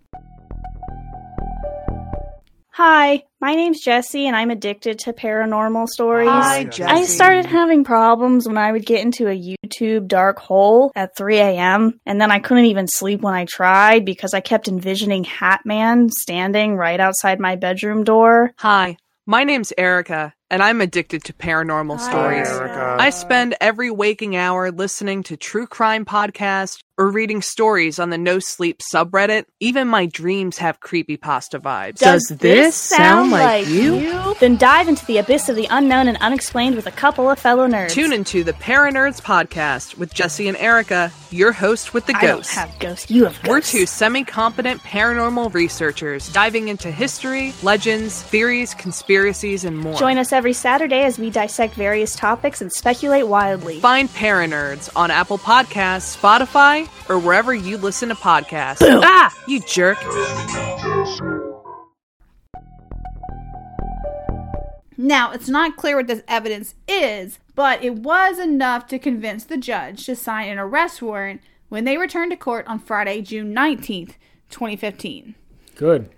Hi, 2.84 3.22
my 3.40 3.54
name's 3.54 3.80
Jesse, 3.80 4.26
and 4.26 4.36
I'm 4.36 4.50
addicted 4.50 4.98
to 5.02 5.14
paranormal 5.14 5.88
stories. 5.88 6.28
Hi, 6.28 6.64
Jesse. 6.64 6.92
I 6.92 7.04
started 7.04 7.46
having 7.46 7.84
problems 7.84 8.48
when 8.48 8.58
I 8.58 8.72
would 8.72 8.88
get 8.88 9.02
into 9.06 9.28
a 9.28 9.40
YouTube 9.40 10.08
dark 10.08 10.40
hole 10.40 10.92
at 10.96 11.16
3 11.16 11.38
a.m., 11.38 12.00
and 12.08 12.20
then 12.20 12.32
I 12.32 12.40
couldn't 12.40 12.66
even 12.66 12.88
sleep 12.88 13.22
when 13.22 13.36
I 13.36 13.46
tried 13.46 14.04
because 14.04 14.34
I 14.34 14.40
kept 14.40 14.68
envisioning 14.68 15.26
Hat 15.26 15.62
Man 15.64 16.10
standing 16.10 16.76
right 16.76 17.00
outside 17.00 17.40
my 17.40 17.56
bedroom 17.56 18.04
door. 18.04 18.52
Hi, 18.58 18.98
my 19.28 19.44
name's 19.44 19.72
Erica, 19.78 20.34
and 20.52 20.62
I'm 20.62 20.82
addicted 20.82 21.24
to 21.24 21.34
paranormal 21.34 21.96
oh, 21.96 22.10
stories. 22.10 22.48
Erica. 22.50 22.98
Oh, 23.00 23.02
I 23.02 23.10
spend 23.10 23.56
every 23.62 23.90
waking 23.90 24.36
hour 24.36 24.70
listening 24.70 25.24
to 25.24 25.38
true 25.38 25.66
crime 25.66 26.04
podcasts 26.04 26.84
or 26.98 27.10
reading 27.10 27.42
stories 27.42 27.98
on 27.98 28.10
the 28.12 28.18
No 28.18 28.38
Sleep 28.38 28.80
subreddit. 28.94 29.46
Even 29.60 29.88
my 29.88 30.06
dreams 30.06 30.58
have 30.60 30.80
creepypasta 30.82 31.60
vibes. 31.60 31.98
Does, 31.98 32.28
Does 32.28 32.38
this 32.38 32.76
sound, 32.76 33.02
sound 33.02 33.32
like, 33.32 33.66
like 33.66 33.68
you? 33.74 33.96
you? 33.96 34.36
Then 34.40 34.58
dive 34.58 34.90
into 34.90 35.06
the 35.06 35.18
abyss 35.18 35.48
of 35.50 35.56
the 35.56 35.68
unknown 35.72 36.08
and 36.08 36.18
unexplained 36.18 36.76
with 36.76 36.86
a 36.86 36.92
couple 36.92 37.30
of 37.30 37.40
fellow 37.40 37.68
nerds. 37.68 37.90
Tune 37.90 38.14
into 38.14 38.44
the 38.44 38.54
Paranerds 38.54 39.22
podcast 39.22 39.98
with 39.98 40.14
Jesse 40.14 40.48
and 40.48 40.58
Erica, 40.58 41.12
your 41.32 41.54
host 41.54 41.94
with 41.94 42.06
the 42.06 42.16
I 42.16 42.22
don't 42.22 42.48
have 42.48 42.78
ghosts. 42.78 43.10
You 43.10 43.24
have 43.24 43.42
ghosts. 43.42 43.48
We're 43.48 43.62
two 43.62 43.86
semi 43.86 44.24
competent 44.24 44.82
paranormal 44.82 45.54
researchers 45.54 46.32
diving 46.32 46.68
into 46.68 46.92
history, 46.92 47.54
legends, 47.64 48.22
theories, 48.22 48.74
conspiracies, 48.74 49.64
and 49.64 49.78
more. 49.78 49.98
Join 49.98 50.18
us 50.18 50.34
every 50.34 50.41
Saturday 50.50 51.04
as 51.04 51.20
we 51.20 51.30
dissect 51.30 51.76
various 51.76 52.16
topics 52.16 52.62
and 52.62 52.74
speculate 52.74 53.28
wildly. 53.28 53.80
Find 53.80 54.10
Paranerds 54.10 54.90
on 54.96 55.12
Apple 55.12 55.38
Podcasts, 55.38 56.18
Spotify, 56.18 56.90
or 57.08 57.20
wherever 57.20 57.54
you 57.54 57.78
listen 57.78 58.10
to 58.10 58.16
podcasts. 58.16 58.80
Ah, 58.82 59.32
you 59.48 59.60
jerk. 59.60 60.00
Now, 64.98 65.32
it's 65.32 65.50
not 65.50 65.78
clear 65.78 65.98
what 65.98 66.08
this 66.08 66.24
evidence 66.28 66.76
is, 66.88 67.40
but 67.56 67.84
it 67.84 67.96
was 67.96 68.40
enough 68.40 68.88
to 68.88 69.00
convince 69.00 69.44
the 69.44 69.58
judge 69.58 70.06
to 70.06 70.16
sign 70.16 70.50
an 70.50 70.60
arrest 70.60 71.02
warrant 71.02 71.42
when 71.70 71.86
they 71.86 71.98
returned 71.98 72.32
to 72.32 72.38
court 72.38 72.68
on 72.68 72.80
Friday, 72.80 73.22
June 73.22 73.54
19th, 73.56 74.16
2015. 74.50 75.36
Good. 75.76 76.10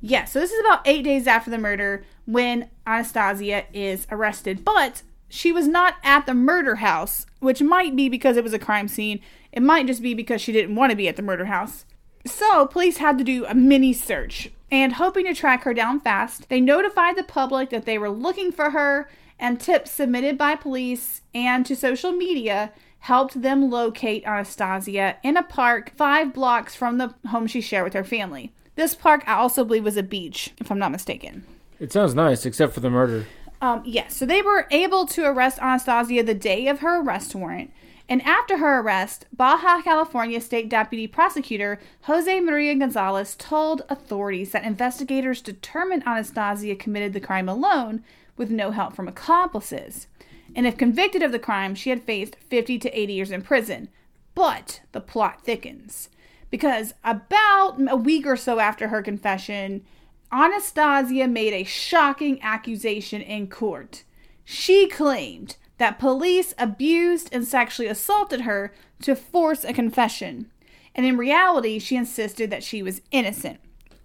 Yeah, 0.00 0.24
so 0.24 0.40
this 0.40 0.52
is 0.52 0.60
about 0.60 0.80
eight 0.86 1.02
days 1.02 1.26
after 1.26 1.50
the 1.50 1.58
murder 1.58 2.04
when 2.26 2.70
Anastasia 2.86 3.64
is 3.72 4.06
arrested, 4.10 4.64
but 4.64 5.02
she 5.28 5.52
was 5.52 5.68
not 5.68 5.96
at 6.02 6.26
the 6.26 6.34
murder 6.34 6.76
house, 6.76 7.26
which 7.38 7.62
might 7.62 7.94
be 7.94 8.08
because 8.08 8.36
it 8.36 8.44
was 8.44 8.54
a 8.54 8.58
crime 8.58 8.88
scene. 8.88 9.20
It 9.52 9.62
might 9.62 9.86
just 9.86 10.02
be 10.02 10.14
because 10.14 10.40
she 10.40 10.52
didn't 10.52 10.74
want 10.74 10.90
to 10.90 10.96
be 10.96 11.08
at 11.08 11.16
the 11.16 11.22
murder 11.22 11.46
house. 11.46 11.84
So, 12.26 12.66
police 12.66 12.98
had 12.98 13.18
to 13.18 13.24
do 13.24 13.46
a 13.46 13.54
mini 13.54 13.92
search, 13.92 14.50
and 14.70 14.94
hoping 14.94 15.26
to 15.26 15.34
track 15.34 15.64
her 15.64 15.74
down 15.74 16.00
fast, 16.00 16.48
they 16.48 16.60
notified 16.60 17.16
the 17.16 17.22
public 17.22 17.70
that 17.70 17.86
they 17.86 17.98
were 17.98 18.10
looking 18.10 18.52
for 18.52 18.70
her 18.70 19.08
and 19.38 19.60
tips 19.60 19.90
submitted 19.90 20.36
by 20.36 20.54
police 20.54 21.22
and 21.34 21.64
to 21.66 21.74
social 21.74 22.12
media 22.12 22.72
helped 23.00 23.40
them 23.40 23.70
locate 23.70 24.26
Anastasia 24.26 25.16
in 25.22 25.36
a 25.36 25.42
park 25.42 25.92
five 25.96 26.34
blocks 26.34 26.74
from 26.74 26.98
the 26.98 27.14
home 27.28 27.46
she 27.46 27.62
shared 27.62 27.84
with 27.84 27.94
her 27.94 28.04
family. 28.04 28.52
This 28.76 28.94
park, 28.94 29.24
I 29.26 29.34
also 29.34 29.64
believe, 29.64 29.84
was 29.84 29.96
a 29.96 30.02
beach, 30.02 30.50
if 30.58 30.70
I'm 30.70 30.78
not 30.78 30.92
mistaken. 30.92 31.44
It 31.78 31.92
sounds 31.92 32.14
nice, 32.14 32.46
except 32.46 32.72
for 32.72 32.80
the 32.80 32.90
murder. 32.90 33.26
Um, 33.60 33.82
yes, 33.84 34.16
so 34.16 34.24
they 34.24 34.42
were 34.42 34.66
able 34.70 35.06
to 35.06 35.24
arrest 35.24 35.58
Anastasia 35.58 36.22
the 36.22 36.34
day 36.34 36.66
of 36.66 36.80
her 36.80 37.00
arrest 37.00 37.34
warrant. 37.34 37.72
And 38.08 38.22
after 38.22 38.56
her 38.56 38.80
arrest, 38.80 39.26
Baja 39.32 39.82
California 39.82 40.40
State 40.40 40.68
Deputy 40.68 41.06
Prosecutor 41.06 41.78
Jose 42.02 42.40
Maria 42.40 42.74
Gonzalez 42.74 43.36
told 43.36 43.82
authorities 43.88 44.50
that 44.50 44.64
investigators 44.64 45.40
determined 45.40 46.02
Anastasia 46.06 46.74
committed 46.74 47.12
the 47.12 47.20
crime 47.20 47.48
alone 47.48 48.02
with 48.36 48.50
no 48.50 48.72
help 48.72 48.96
from 48.96 49.06
accomplices. 49.06 50.08
And 50.56 50.66
if 50.66 50.76
convicted 50.76 51.22
of 51.22 51.30
the 51.30 51.38
crime, 51.38 51.74
she 51.74 51.90
had 51.90 52.02
faced 52.02 52.34
50 52.34 52.78
to 52.80 52.98
80 52.98 53.12
years 53.12 53.30
in 53.30 53.42
prison. 53.42 53.88
But 54.34 54.80
the 54.90 55.00
plot 55.00 55.44
thickens. 55.44 56.08
Because 56.50 56.94
about 57.04 57.76
a 57.88 57.96
week 57.96 58.26
or 58.26 58.36
so 58.36 58.58
after 58.58 58.88
her 58.88 59.02
confession, 59.02 59.84
Anastasia 60.32 61.26
made 61.26 61.52
a 61.52 61.64
shocking 61.64 62.40
accusation 62.42 63.20
in 63.20 63.48
court. 63.48 64.04
She 64.44 64.88
claimed 64.88 65.56
that 65.78 65.98
police 65.98 66.54
abused 66.58 67.28
and 67.32 67.46
sexually 67.46 67.88
assaulted 67.88 68.42
her 68.42 68.74
to 69.02 69.16
force 69.16 69.64
a 69.64 69.72
confession. 69.72 70.50
And 70.94 71.06
in 71.06 71.16
reality, 71.16 71.78
she 71.78 71.96
insisted 71.96 72.50
that 72.50 72.64
she 72.64 72.82
was 72.82 73.00
innocent. 73.10 73.60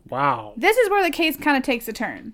Wow. 0.09 0.53
This 0.55 0.77
is 0.77 0.89
where 0.89 1.03
the 1.03 1.09
case 1.09 1.35
kind 1.35 1.57
of 1.57 1.63
takes 1.63 1.87
a 1.87 1.93
turn. 1.93 2.33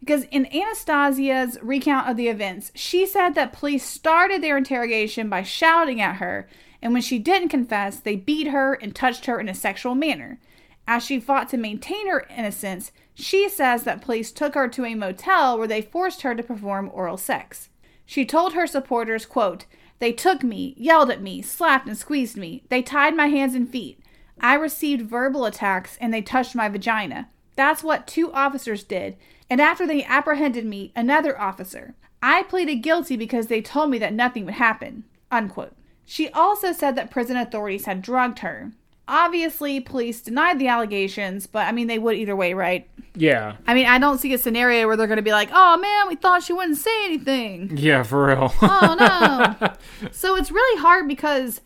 Because 0.00 0.24
in 0.30 0.46
Anastasia's 0.54 1.58
recount 1.60 2.08
of 2.08 2.16
the 2.16 2.28
events, 2.28 2.70
she 2.74 3.04
said 3.04 3.34
that 3.34 3.52
police 3.52 3.84
started 3.84 4.42
their 4.42 4.56
interrogation 4.56 5.28
by 5.28 5.42
shouting 5.42 6.00
at 6.00 6.16
her, 6.16 6.48
and 6.80 6.92
when 6.92 7.02
she 7.02 7.18
didn't 7.18 7.48
confess, 7.48 8.00
they 8.00 8.16
beat 8.16 8.48
her 8.48 8.74
and 8.74 8.94
touched 8.94 9.26
her 9.26 9.40
in 9.40 9.48
a 9.48 9.54
sexual 9.54 9.94
manner. 9.94 10.38
As 10.86 11.04
she 11.04 11.20
fought 11.20 11.48
to 11.50 11.56
maintain 11.56 12.08
her 12.08 12.26
innocence, 12.30 12.92
she 13.14 13.48
says 13.48 13.82
that 13.82 14.00
police 14.00 14.32
took 14.32 14.54
her 14.54 14.68
to 14.68 14.84
a 14.84 14.94
motel 14.94 15.58
where 15.58 15.66
they 15.66 15.82
forced 15.82 16.22
her 16.22 16.34
to 16.34 16.42
perform 16.42 16.90
oral 16.94 17.16
sex. 17.16 17.68
She 18.06 18.24
told 18.24 18.54
her 18.54 18.66
supporters, 18.66 19.26
quote, 19.26 19.66
They 19.98 20.12
took 20.12 20.42
me, 20.42 20.74
yelled 20.78 21.10
at 21.10 21.20
me, 21.20 21.42
slapped 21.42 21.86
and 21.88 21.98
squeezed 21.98 22.36
me. 22.36 22.62
They 22.70 22.80
tied 22.80 23.14
my 23.16 23.26
hands 23.26 23.54
and 23.54 23.68
feet. 23.68 24.00
I 24.40 24.54
received 24.54 25.02
verbal 25.10 25.44
attacks 25.44 25.98
and 26.00 26.14
they 26.14 26.22
touched 26.22 26.54
my 26.54 26.68
vagina. 26.68 27.28
That's 27.56 27.82
what 27.82 28.06
two 28.06 28.32
officers 28.32 28.84
did. 28.84 29.16
And 29.50 29.60
after 29.60 29.86
they 29.86 30.04
apprehended 30.04 30.64
me, 30.64 30.92
another 30.94 31.38
officer. 31.38 31.94
I 32.22 32.44
pleaded 32.44 32.76
guilty 32.76 33.16
because 33.16 33.48
they 33.48 33.60
told 33.60 33.90
me 33.90 33.98
that 33.98 34.14
nothing 34.14 34.44
would 34.44 34.54
happen. 34.54 35.04
Unquote. 35.30 35.74
She 36.10 36.30
also 36.30 36.72
said 36.72 36.96
that 36.96 37.10
prison 37.10 37.36
authorities 37.36 37.84
had 37.84 38.00
drugged 38.00 38.38
her. 38.38 38.72
Obviously, 39.06 39.78
police 39.78 40.22
denied 40.22 40.58
the 40.58 40.66
allegations, 40.66 41.46
but 41.46 41.66
I 41.66 41.72
mean, 41.72 41.86
they 41.86 41.98
would 41.98 42.16
either 42.16 42.34
way, 42.34 42.54
right? 42.54 42.88
Yeah. 43.14 43.56
I 43.66 43.74
mean, 43.74 43.84
I 43.84 43.98
don't 43.98 44.16
see 44.16 44.32
a 44.32 44.38
scenario 44.38 44.86
where 44.86 44.96
they're 44.96 45.06
going 45.06 45.18
to 45.18 45.22
be 45.22 45.32
like, 45.32 45.50
oh 45.52 45.76
man, 45.76 46.08
we 46.08 46.16
thought 46.16 46.42
she 46.42 46.54
wouldn't 46.54 46.78
say 46.78 47.04
anything. 47.04 47.76
Yeah, 47.76 48.04
for 48.04 48.28
real. 48.28 48.54
Oh 48.62 48.96
no. 48.98 49.72
so 50.10 50.34
it's 50.34 50.50
really 50.50 50.80
hard 50.80 51.08
because 51.08 51.60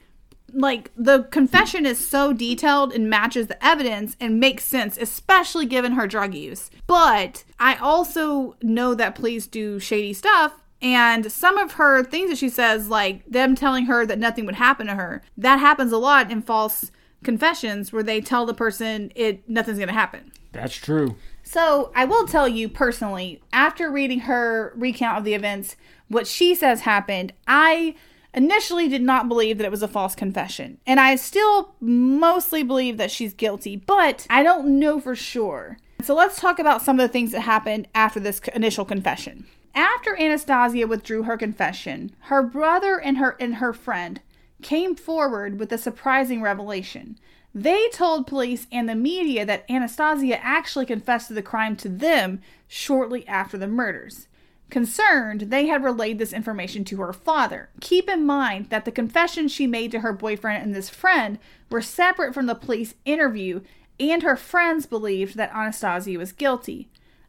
like 0.52 0.90
the 0.96 1.22
confession 1.31 1.87
is 1.87 2.05
so 2.05 2.33
detailed 2.33 2.92
and 2.92 3.09
matches 3.09 3.46
the 3.46 3.64
evidence 3.64 4.16
and 4.18 4.40
makes 4.40 4.64
sense, 4.64 4.98
especially 4.98 5.66
given 5.66 5.92
her 5.92 6.09
drug 6.09 6.35
use. 6.35 6.68
But 6.88 7.44
I 7.61 7.76
also 7.76 8.57
know 8.61 8.94
that 8.96 9.14
police 9.14 9.46
do 9.46 9.78
shady 9.78 10.12
stuff. 10.12 10.62
And 10.83 11.31
some 11.31 11.57
of 11.57 11.73
her 11.75 12.03
things 12.03 12.29
that 12.31 12.38
she 12.38 12.49
says, 12.49 12.88
like 12.88 13.25
them 13.25 13.55
telling 13.55 13.87
her 13.87 14.05
that 14.05 14.18
nothing 14.18 14.45
would 14.47 14.57
happen 14.57 14.88
to 14.88 14.97
her, 14.97 15.23
that 15.37 15.61
happens 15.61 15.92
a 15.92 15.99
lot 15.99 16.31
in 16.31 16.42
false 16.42 16.90
confessions 17.23 17.92
where 17.92 18.03
they 18.03 18.21
tell 18.21 18.45
the 18.45 18.53
person 18.53 19.12
it 19.14 19.49
nothing's 19.49 19.79
going 19.79 19.88
to 19.88 19.95
happen. 19.95 20.33
That's 20.51 20.75
true. 20.75 21.16
So 21.45 21.92
I 21.95 22.05
will 22.05 22.27
tell 22.27 22.49
you 22.49 22.68
personally, 22.68 23.40
after 23.53 23.90
reading 23.90 24.21
her 24.21 24.73
recount 24.77 25.18
of 25.18 25.25
the 25.25 25.35
events, 25.35 25.77
what 26.09 26.27
she 26.27 26.55
says 26.55 26.81
happened, 26.81 27.33
I 27.47 27.95
initially 28.35 28.88
did 28.88 29.03
not 29.03 29.29
believe 29.29 29.59
that 29.59 29.64
it 29.64 29.71
was 29.71 29.83
a 29.83 29.88
false 29.88 30.14
confession. 30.14 30.79
And 30.87 30.99
I 30.99 31.16
still 31.16 31.75
mostly 31.81 32.62
believe 32.62 32.97
that 32.97 33.11
she's 33.11 33.35
guilty, 33.35 33.77
but 33.77 34.27
I 34.31 34.42
don't 34.42 34.79
know 34.79 34.99
for 35.01 35.14
sure. 35.14 35.79
So 36.03 36.14
let's 36.14 36.40
talk 36.40 36.59
about 36.59 36.83
some 36.83 36.99
of 36.99 37.07
the 37.07 37.12
things 37.12 37.33
that 37.33 37.42
happened 37.42 37.87
after 37.95 38.18
this 38.18 38.40
initial 38.55 38.85
confession. 38.85 39.47
After 39.74 40.14
Anastasia 40.20 40.87
withdrew 40.87 41.22
her 41.22 41.37
confession, 41.37 42.14
her 42.22 42.42
brother 42.42 43.00
and 43.00 43.18
her 43.18 43.37
and 43.40 43.56
her 43.56 43.72
friend 43.72 44.20
came 44.62 44.94
forward 44.94 45.58
with 45.58 45.72
a 45.72 45.78
surprising 45.78 46.42
revelation. 46.42 47.18
They 47.54 47.88
told 47.88 48.26
police 48.26 48.66
and 48.70 48.88
the 48.88 48.94
media 48.94 49.44
that 49.44 49.64
Anastasia 49.70 50.42
actually 50.42 50.87
confessed 50.87 51.28
to 51.28 51.35
the 51.35 51.42
crime 51.42 51.76
to 51.76 51.88
them 51.88 52.40
shortly 52.68 53.26
after 53.26 53.58
the 53.58 53.66
murders. 53.66 54.28
Concerned, 54.70 55.42
they 55.42 55.66
had 55.66 55.85
relayed 55.85 56.18
this 56.18 56.32
information 56.32 56.82
to 56.85 57.02
her 57.02 57.12
father. 57.12 57.68
Keep 57.80 58.08
in 58.08 58.24
mind 58.24 58.70
that 58.70 58.87
the 58.87 58.90
confessions 58.90 59.52
she 59.52 59.66
made 59.66 59.90
to 59.90 60.00
her 60.00 60.14
boyfriend 60.14 60.62
and 60.62 60.74
this 60.74 60.88
friend 60.88 61.38
were 61.70 61.82
separate 61.82 62.32
from 62.32 62.46
the 62.46 62.54
police 62.54 62.94
interview, 63.04 63.61
and 64.00 64.22
her 64.22 64.37
friends 64.37 64.87
believed 64.87 65.37
that 65.37 65.54
Anastasia 65.54 66.16
was 66.16 66.32
guilty. 66.32 66.88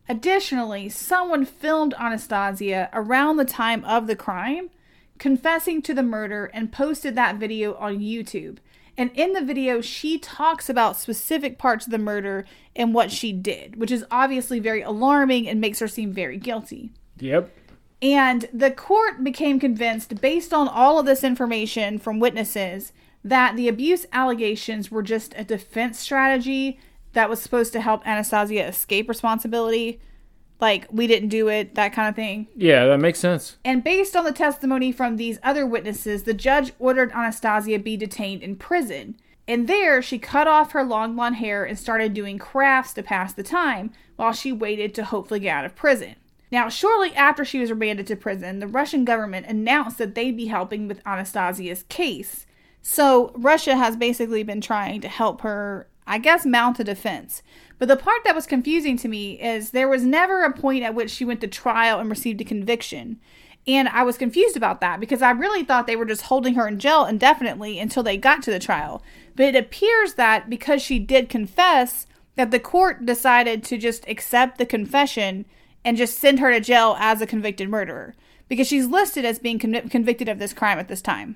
Additionally, 0.09 0.89
someone 0.89 1.45
filmed 1.45 1.93
Anastasia 1.97 2.89
around 2.93 3.37
the 3.37 3.45
time 3.45 3.83
of 3.85 4.07
the 4.07 4.15
crime 4.15 4.69
confessing 5.17 5.81
to 5.81 5.93
the 5.93 6.03
murder 6.03 6.45
and 6.53 6.71
posted 6.71 7.15
that 7.15 7.37
video 7.37 7.75
on 7.75 7.99
YouTube. 7.99 8.57
And 8.97 9.09
in 9.15 9.33
the 9.33 9.41
video, 9.41 9.81
she 9.81 10.19
talks 10.19 10.69
about 10.69 10.97
specific 10.97 11.57
parts 11.57 11.85
of 11.85 11.91
the 11.91 11.97
murder 11.97 12.45
and 12.75 12.93
what 12.93 13.11
she 13.11 13.31
did, 13.31 13.77
which 13.77 13.91
is 13.91 14.05
obviously 14.11 14.59
very 14.59 14.81
alarming 14.81 15.47
and 15.47 15.61
makes 15.61 15.79
her 15.79 15.87
seem 15.87 16.11
very 16.11 16.37
guilty. 16.37 16.91
Yep. 17.19 17.51
And 18.01 18.49
the 18.53 18.69
court 18.69 19.23
became 19.23 19.59
convinced, 19.59 20.19
based 20.19 20.53
on 20.53 20.67
all 20.67 20.99
of 20.99 21.05
this 21.05 21.23
information 21.23 21.97
from 21.97 22.19
witnesses, 22.19 22.91
that 23.23 23.55
the 23.55 23.69
abuse 23.69 24.05
allegations 24.11 24.91
were 24.91 25.01
just 25.01 25.33
a 25.37 25.45
defense 25.45 25.97
strategy 25.99 26.77
that 27.13 27.29
was 27.29 27.41
supposed 27.41 27.73
to 27.73 27.81
help 27.81 28.07
Anastasia 28.07 28.67
escape 28.67 29.09
responsibility. 29.09 30.01
Like, 30.59 30.87
we 30.91 31.07
didn't 31.07 31.29
do 31.29 31.49
it, 31.49 31.75
that 31.75 31.93
kind 31.93 32.07
of 32.07 32.15
thing. 32.15 32.47
Yeah, 32.55 32.85
that 32.85 32.99
makes 32.99 33.19
sense. 33.19 33.57
And 33.65 33.83
based 33.83 34.15
on 34.15 34.23
the 34.23 34.31
testimony 34.31 34.91
from 34.91 35.17
these 35.17 35.39
other 35.43 35.65
witnesses, 35.65 36.23
the 36.23 36.33
judge 36.33 36.73
ordered 36.79 37.11
Anastasia 37.11 37.79
be 37.79 37.97
detained 37.97 38.43
in 38.43 38.55
prison. 38.55 39.17
And 39.47 39.67
there, 39.67 40.01
she 40.01 40.19
cut 40.19 40.47
off 40.47 40.71
her 40.71 40.83
long 40.83 41.15
blonde 41.15 41.35
hair 41.35 41.65
and 41.65 41.77
started 41.77 42.13
doing 42.13 42.37
crafts 42.37 42.93
to 42.93 43.03
pass 43.03 43.33
the 43.33 43.43
time 43.43 43.91
while 44.15 44.31
she 44.31 44.51
waited 44.51 44.95
to 44.95 45.03
hopefully 45.03 45.41
get 45.41 45.57
out 45.57 45.65
of 45.65 45.75
prison. 45.75 46.15
Now, 46.49 46.69
shortly 46.69 47.13
after 47.15 47.43
she 47.43 47.59
was 47.59 47.71
remanded 47.71 48.07
to 48.07 48.15
prison, 48.15 48.59
the 48.59 48.67
Russian 48.67 49.05
government 49.05 49.47
announced 49.47 49.97
that 49.97 50.15
they'd 50.15 50.37
be 50.37 50.45
helping 50.45 50.87
with 50.87 51.01
Anastasia's 51.05 51.83
case. 51.89 52.45
So, 52.81 53.31
Russia 53.35 53.75
has 53.75 53.97
basically 53.97 54.43
been 54.43 54.61
trying 54.61 55.01
to 55.01 55.07
help 55.07 55.41
her, 55.41 55.87
I 56.05 56.17
guess, 56.17 56.45
mount 56.45 56.79
a 56.79 56.83
defense. 56.83 57.41
But 57.79 57.87
the 57.87 57.97
part 57.97 58.23
that 58.23 58.35
was 58.35 58.45
confusing 58.45 58.97
to 58.97 59.07
me 59.07 59.41
is 59.41 59.71
there 59.71 59.89
was 59.89 60.03
never 60.03 60.43
a 60.43 60.53
point 60.53 60.83
at 60.83 60.95
which 60.95 61.11
she 61.11 61.25
went 61.25 61.41
to 61.41 61.47
trial 61.47 61.99
and 61.99 62.09
received 62.09 62.41
a 62.41 62.45
conviction. 62.45 63.19
And 63.65 63.87
I 63.89 64.03
was 64.03 64.17
confused 64.17 64.57
about 64.57 64.81
that 64.81 64.99
because 64.99 65.21
I 65.21 65.31
really 65.31 65.63
thought 65.63 65.87
they 65.87 65.95
were 65.95 66.05
just 66.05 66.23
holding 66.23 66.55
her 66.55 66.67
in 66.67 66.79
jail 66.79 67.05
indefinitely 67.05 67.79
until 67.79 68.03
they 68.03 68.17
got 68.17 68.43
to 68.43 68.51
the 68.51 68.59
trial. 68.59 69.01
But 69.35 69.47
it 69.47 69.55
appears 69.55 70.15
that 70.15 70.49
because 70.49 70.81
she 70.81 70.99
did 70.99 71.29
confess, 71.29 72.05
that 72.35 72.51
the 72.51 72.59
court 72.59 73.05
decided 73.05 73.63
to 73.63 73.77
just 73.77 74.07
accept 74.07 74.57
the 74.57 74.65
confession 74.65 75.45
and 75.85 75.97
just 75.97 76.17
send 76.17 76.39
her 76.39 76.51
to 76.51 76.59
jail 76.59 76.95
as 76.99 77.21
a 77.21 77.27
convicted 77.27 77.69
murderer 77.69 78.15
because 78.47 78.67
she's 78.67 78.87
listed 78.87 79.25
as 79.25 79.39
being 79.39 79.59
conv- 79.59 79.89
convicted 79.91 80.27
of 80.27 80.39
this 80.39 80.53
crime 80.53 80.79
at 80.79 80.87
this 80.87 81.01
time. 81.01 81.35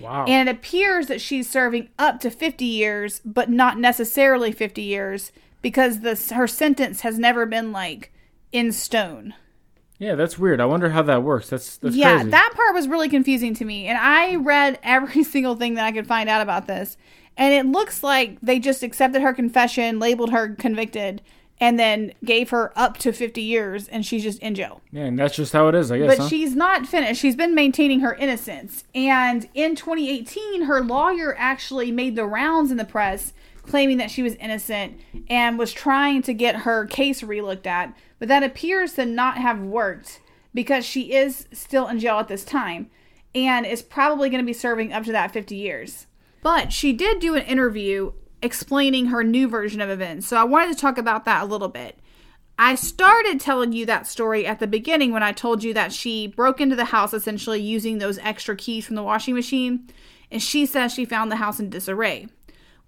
Wow. 0.00 0.24
And 0.26 0.48
it 0.48 0.52
appears 0.56 1.06
that 1.08 1.20
she's 1.20 1.48
serving 1.48 1.88
up 1.98 2.20
to 2.20 2.30
50 2.30 2.64
years, 2.64 3.20
but 3.24 3.50
not 3.50 3.78
necessarily 3.78 4.52
50 4.52 4.82
years 4.82 5.32
because 5.62 6.00
this 6.00 6.30
her 6.30 6.46
sentence 6.46 7.00
has 7.00 7.18
never 7.18 7.46
been 7.46 7.72
like 7.72 8.12
in 8.52 8.72
stone. 8.72 9.34
yeah, 9.98 10.14
that's 10.14 10.38
weird. 10.38 10.60
I 10.60 10.64
wonder 10.66 10.90
how 10.90 11.02
that 11.02 11.22
works. 11.22 11.50
That's 11.50 11.76
that's 11.78 11.96
yeah, 11.96 12.16
crazy. 12.16 12.30
that 12.30 12.52
part 12.54 12.74
was 12.74 12.88
really 12.88 13.08
confusing 13.08 13.54
to 13.54 13.64
me. 13.64 13.86
And 13.86 13.98
I 13.98 14.36
read 14.36 14.78
every 14.84 15.24
single 15.24 15.56
thing 15.56 15.74
that 15.74 15.84
I 15.84 15.92
could 15.92 16.06
find 16.06 16.28
out 16.28 16.42
about 16.42 16.66
this. 16.66 16.96
And 17.36 17.54
it 17.54 17.70
looks 17.70 18.02
like 18.02 18.40
they 18.40 18.58
just 18.58 18.82
accepted 18.82 19.22
her 19.22 19.32
confession, 19.32 19.98
labeled 20.00 20.30
her 20.30 20.54
convicted, 20.56 21.22
and 21.60 21.78
then 21.78 22.12
gave 22.24 22.50
her 22.50 22.72
up 22.76 22.98
to 22.98 23.12
50 23.12 23.40
years, 23.40 23.88
and 23.88 24.06
she's 24.06 24.22
just 24.22 24.38
in 24.40 24.54
jail. 24.54 24.80
yeah, 24.92 25.04
and 25.04 25.18
that's 25.18 25.34
just 25.34 25.52
how 25.52 25.68
it 25.68 25.74
is, 25.74 25.90
I 25.90 25.98
guess. 25.98 26.16
But 26.16 26.18
huh? 26.18 26.28
she's 26.28 26.54
not 26.54 26.86
finished. 26.86 27.20
She's 27.20 27.36
been 27.36 27.54
maintaining 27.54 28.00
her 28.00 28.14
innocence. 28.14 28.84
And 28.94 29.48
in 29.54 29.74
2018, 29.74 30.62
her 30.62 30.80
lawyer 30.82 31.34
actually 31.36 31.90
made 31.90 32.14
the 32.14 32.26
rounds 32.26 32.70
in 32.70 32.76
the 32.76 32.84
press 32.84 33.32
claiming 33.68 33.98
that 33.98 34.10
she 34.10 34.22
was 34.22 34.34
innocent 34.36 34.98
and 35.28 35.58
was 35.58 35.72
trying 35.72 36.22
to 36.22 36.32
get 36.32 36.56
her 36.56 36.86
case 36.86 37.22
relooked 37.22 37.66
at. 37.66 37.94
But 38.18 38.28
that 38.28 38.42
appears 38.42 38.94
to 38.94 39.04
not 39.04 39.38
have 39.38 39.60
worked 39.60 40.20
because 40.54 40.84
she 40.84 41.12
is 41.12 41.46
still 41.52 41.86
in 41.86 42.00
jail 42.00 42.18
at 42.18 42.28
this 42.28 42.44
time 42.44 42.90
and 43.34 43.66
is 43.66 43.82
probably 43.82 44.30
going 44.30 44.42
to 44.42 44.46
be 44.46 44.52
serving 44.52 44.92
up 44.92 45.04
to 45.04 45.12
that 45.12 45.32
50 45.32 45.54
years. 45.54 46.06
But 46.42 46.72
she 46.72 46.92
did 46.92 47.20
do 47.20 47.34
an 47.34 47.42
interview 47.42 48.12
explaining 48.42 49.06
her 49.06 49.24
new 49.24 49.48
version 49.48 49.80
of 49.80 49.90
events. 49.90 50.26
So 50.26 50.36
I 50.36 50.44
wanted 50.44 50.74
to 50.74 50.80
talk 50.80 50.98
about 50.98 51.24
that 51.24 51.42
a 51.42 51.46
little 51.46 51.68
bit. 51.68 51.98
I 52.58 52.74
started 52.74 53.40
telling 53.40 53.72
you 53.72 53.86
that 53.86 54.06
story 54.06 54.44
at 54.44 54.58
the 54.58 54.66
beginning 54.66 55.12
when 55.12 55.22
I 55.22 55.30
told 55.30 55.62
you 55.62 55.72
that 55.74 55.92
she 55.92 56.26
broke 56.26 56.60
into 56.60 56.74
the 56.74 56.86
house 56.86 57.14
essentially 57.14 57.60
using 57.60 57.98
those 57.98 58.18
extra 58.18 58.56
keys 58.56 58.86
from 58.86 58.96
the 58.96 59.02
washing 59.02 59.34
machine, 59.34 59.88
and 60.30 60.42
she 60.42 60.66
says 60.66 60.92
she 60.92 61.04
found 61.04 61.30
the 61.30 61.36
house 61.36 61.60
in 61.60 61.70
disarray. 61.70 62.26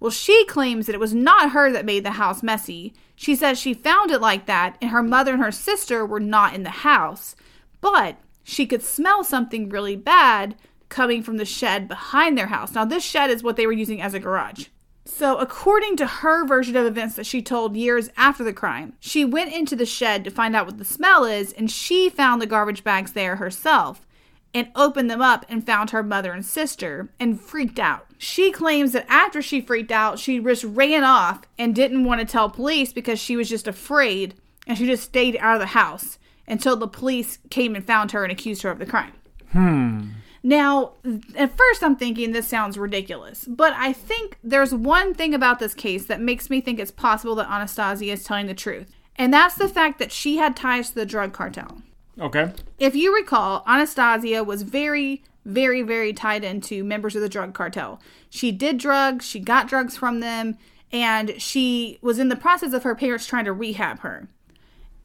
Well, 0.01 0.11
she 0.11 0.45
claims 0.47 0.87
that 0.87 0.95
it 0.95 1.01
was 1.01 1.15
not 1.15 1.53
her 1.53 1.71
that 1.71 1.85
made 1.85 2.05
the 2.05 2.13
house 2.13 2.43
messy. 2.43 2.95
She 3.15 3.37
says 3.37 3.61
she 3.61 3.75
found 3.75 4.11
it 4.11 4.21
like 4.21 4.47
that, 4.47 4.77
and 4.81 4.91
her 4.91 5.03
mother 5.03 5.35
and 5.35 5.43
her 5.43 5.53
sister 5.53 6.05
were 6.05 6.21
not 6.21 6.55
in 6.55 6.65
the 6.65 6.71
house. 6.71 7.37
But 7.81 8.17
she 8.43 8.67
could 8.67 8.83
smell 8.83 9.23
something 9.23 9.69
really 9.69 9.95
bad 9.95 10.57
coming 10.89 11.23
from 11.23 11.37
the 11.37 11.45
shed 11.45 11.87
behind 11.87 12.37
their 12.37 12.49
house. 12.49 12.75
Now, 12.75 12.85
this 12.85 13.05
shed 13.05 13.31
is 13.31 13.43
what 13.43 13.57
they 13.57 13.67
were 13.67 13.73
using 13.73 14.03
as 14.03 14.15
a 14.15 14.19
garage. 14.19 14.67
So, 15.05 15.39
according 15.39 15.97
to 15.97 16.07
her 16.07 16.47
version 16.47 16.77
of 16.77 16.87
events 16.87 17.17
that 17.17 17.27
she 17.27 17.43
told 17.43 17.77
years 17.77 18.11
after 18.17 18.45
the 18.45 18.53
crime, 18.53 18.95
she 19.01 19.25
went 19.25 19.53
into 19.53 19.75
the 19.75 19.87
shed 19.87 20.25
to 20.25 20.31
find 20.31 20.55
out 20.55 20.67
what 20.67 20.79
the 20.79 20.85
smell 20.85 21.25
is, 21.25 21.53
and 21.53 21.71
she 21.71 22.11
found 22.11 22.41
the 22.41 22.47
garbage 22.47 22.85
bags 22.85 23.13
there 23.13 23.37
herself 23.37 24.07
and 24.53 24.69
opened 24.75 25.11
them 25.11 25.23
up 25.23 25.47
and 25.49 25.65
found 25.65 25.91
her 25.91 26.03
mother 26.03 26.33
and 26.33 26.45
sister 26.45 27.09
and 27.19 27.41
freaked 27.41 27.79
out. 27.79 28.07
She 28.19 28.51
claims 28.51 28.93
that 28.93 29.07
after 29.09 29.41
she 29.41 29.61
freaked 29.61 29.93
out, 29.93 30.19
she 30.19 30.41
just 30.41 30.65
ran 30.65 31.05
off 31.05 31.43
and 31.59 31.75
didn't 31.75 32.05
want 32.05 32.21
to 32.21 32.27
tell 32.27 32.51
police 32.51 32.93
because 32.93 33.19
she 33.19 33.37
was 33.37 33.49
just 33.49 33.69
afraid 33.69 34.35
and 34.67 34.77
she 34.77 34.87
just 34.87 35.05
stayed 35.05 35.37
out 35.39 35.55
of 35.55 35.61
the 35.61 35.67
house 35.67 36.19
until 36.47 36.77
the 36.77 36.89
police 36.89 37.39
came 37.49 37.77
and 37.77 37.87
found 37.87 38.11
her 38.11 38.25
and 38.25 38.33
accused 38.33 38.63
her 38.63 38.71
of 38.71 38.79
the 38.79 38.87
crime. 38.87 39.13
Hmm. 39.53 40.09
Now, 40.43 40.93
at 41.37 41.57
first 41.57 41.83
I'm 41.83 41.97
thinking 41.97 42.33
this 42.33 42.49
sounds 42.49 42.79
ridiculous, 42.79 43.45
but 43.45 43.75
I 43.75 43.93
think 43.93 44.39
there's 44.43 44.75
one 44.75 45.13
thing 45.13 45.35
about 45.35 45.59
this 45.59 45.75
case 45.75 46.07
that 46.07 46.21
makes 46.21 46.49
me 46.49 46.61
think 46.61 46.79
it's 46.79 46.91
possible 46.91 47.35
that 47.37 47.51
Anastasia 47.51 48.13
is 48.13 48.25
telling 48.25 48.47
the 48.47 48.55
truth. 48.55 48.91
And 49.17 49.35
that's 49.35 49.57
the 49.57 49.69
fact 49.69 49.99
that 49.99 50.13
she 50.13 50.39
had 50.39 50.57
ties 50.57 50.91
to 50.91 50.95
the 50.95 51.05
drug 51.05 51.33
cartel. 51.33 51.83
Okay. 52.19 52.53
If 52.79 52.97
you 52.97 53.15
recall, 53.15 53.63
Anastasia 53.67 54.43
was 54.43 54.63
very, 54.63 55.23
very, 55.45 55.83
very 55.83 56.13
tied 56.15 56.43
into 56.43 56.85
members 56.85 57.15
of 57.17 57.23
the 57.23 57.29
drug 57.29 57.53
cartel. 57.53 58.01
She 58.31 58.51
did 58.51 58.79
drugs, 58.79 59.27
she 59.27 59.41
got 59.41 59.69
drugs 59.69 59.97
from 59.97 60.21
them, 60.21 60.57
and 60.91 61.41
she 61.41 61.99
was 62.01 62.19
in 62.19 62.31
the 62.31 62.37
process 62.37 62.73
of 62.73 62.83
her 62.83 62.95
parents 62.95 63.27
trying 63.27 63.45
to 63.45 63.53
rehab 63.53 64.01
her. 64.01 64.29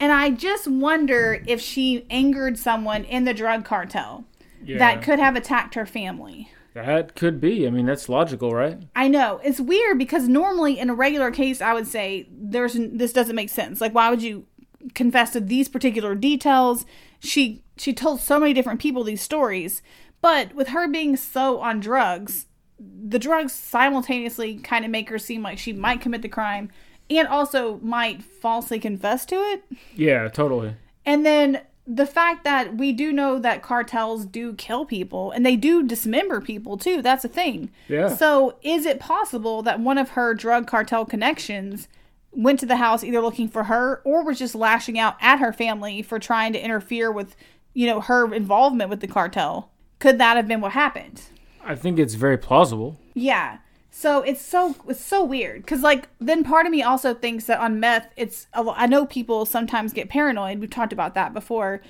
And 0.00 0.12
I 0.12 0.30
just 0.30 0.66
wonder 0.66 1.42
if 1.46 1.60
she 1.60 2.06
angered 2.10 2.58
someone 2.58 3.04
in 3.04 3.24
the 3.24 3.34
drug 3.34 3.64
cartel 3.64 4.24
Yeah. 4.66 4.78
that 4.78 5.02
could 5.02 5.18
have 5.18 5.36
attacked 5.36 5.74
her 5.74 5.86
family. 5.86 6.50
That 6.74 7.14
could 7.14 7.40
be. 7.40 7.66
I 7.66 7.70
mean, 7.70 7.86
that's 7.86 8.08
logical, 8.08 8.52
right? 8.52 8.78
I 8.94 9.08
know 9.08 9.40
it's 9.42 9.60
weird 9.60 9.98
because 9.98 10.28
normally 10.28 10.78
in 10.78 10.90
a 10.90 10.94
regular 10.94 11.30
case, 11.30 11.62
I 11.62 11.72
would 11.72 11.86
say 11.86 12.28
there's 12.30 12.74
this 12.78 13.14
doesn't 13.14 13.34
make 13.34 13.48
sense. 13.48 13.80
Like, 13.80 13.94
why 13.94 14.10
would 14.10 14.20
you 14.20 14.46
confess 14.94 15.30
to 15.30 15.40
these 15.40 15.68
particular 15.68 16.14
details? 16.14 16.84
She 17.18 17.62
she 17.78 17.94
told 17.94 18.20
so 18.20 18.38
many 18.38 18.52
different 18.52 18.80
people 18.80 19.04
these 19.04 19.22
stories, 19.22 19.80
but 20.20 20.54
with 20.54 20.68
her 20.68 20.86
being 20.86 21.16
so 21.16 21.60
on 21.60 21.80
drugs, 21.80 22.44
the 22.78 23.18
drugs 23.18 23.54
simultaneously 23.54 24.56
kind 24.56 24.84
of 24.84 24.90
make 24.90 25.08
her 25.08 25.18
seem 25.18 25.42
like 25.42 25.58
she 25.58 25.72
might 25.72 26.02
commit 26.02 26.20
the 26.20 26.28
crime 26.28 26.70
and 27.08 27.26
also 27.28 27.78
might 27.82 28.22
falsely 28.22 28.78
confess 28.78 29.24
to 29.26 29.36
it. 29.36 29.64
Yeah, 29.94 30.28
totally. 30.28 30.74
And 31.04 31.24
then 31.24 31.62
the 31.86 32.06
fact 32.06 32.42
that 32.44 32.76
we 32.76 32.92
do 32.92 33.12
know 33.12 33.38
that 33.38 33.62
cartels 33.62 34.24
do 34.24 34.54
kill 34.54 34.84
people 34.84 35.30
and 35.30 35.46
they 35.46 35.56
do 35.56 35.82
dismember 35.82 36.40
people 36.40 36.76
too. 36.76 37.00
That's 37.00 37.24
a 37.24 37.28
thing. 37.28 37.70
Yeah. 37.88 38.14
So 38.14 38.56
is 38.62 38.86
it 38.86 38.98
possible 38.98 39.62
that 39.62 39.78
one 39.78 39.98
of 39.98 40.10
her 40.10 40.34
drug 40.34 40.66
cartel 40.66 41.04
connections 41.04 41.86
went 42.32 42.58
to 42.60 42.66
the 42.66 42.76
house 42.76 43.04
either 43.04 43.20
looking 43.20 43.48
for 43.48 43.64
her 43.64 44.02
or 44.04 44.24
was 44.24 44.38
just 44.38 44.54
lashing 44.54 44.98
out 44.98 45.16
at 45.20 45.38
her 45.38 45.52
family 45.52 46.02
for 46.02 46.18
trying 46.18 46.52
to 46.52 46.62
interfere 46.62 47.10
with, 47.10 47.36
you 47.72 47.86
know, 47.86 48.00
her 48.00 48.34
involvement 48.34 48.90
with 48.90 49.00
the 49.00 49.06
cartel? 49.06 49.70
Could 50.00 50.18
that 50.18 50.36
have 50.36 50.48
been 50.48 50.60
what 50.60 50.72
happened? 50.72 51.22
I 51.64 51.74
think 51.74 51.98
it's 51.98 52.14
very 52.14 52.36
plausible. 52.36 52.98
Yeah. 53.14 53.58
So 53.98 54.20
it's 54.20 54.44
so 54.44 54.76
it's 54.86 55.02
so 55.02 55.24
weird 55.24 55.62
because 55.62 55.80
like 55.80 56.10
then 56.20 56.44
part 56.44 56.66
of 56.66 56.70
me 56.70 56.82
also 56.82 57.14
thinks 57.14 57.46
that 57.46 57.60
on 57.60 57.80
meth 57.80 58.06
it's 58.14 58.46
I 58.52 58.86
know 58.86 59.06
people 59.06 59.46
sometimes 59.46 59.94
get 59.94 60.10
paranoid. 60.10 60.58
We've 60.58 60.68
talked 60.68 60.92
about 60.92 61.14
that 61.14 61.32
before. 61.32 61.80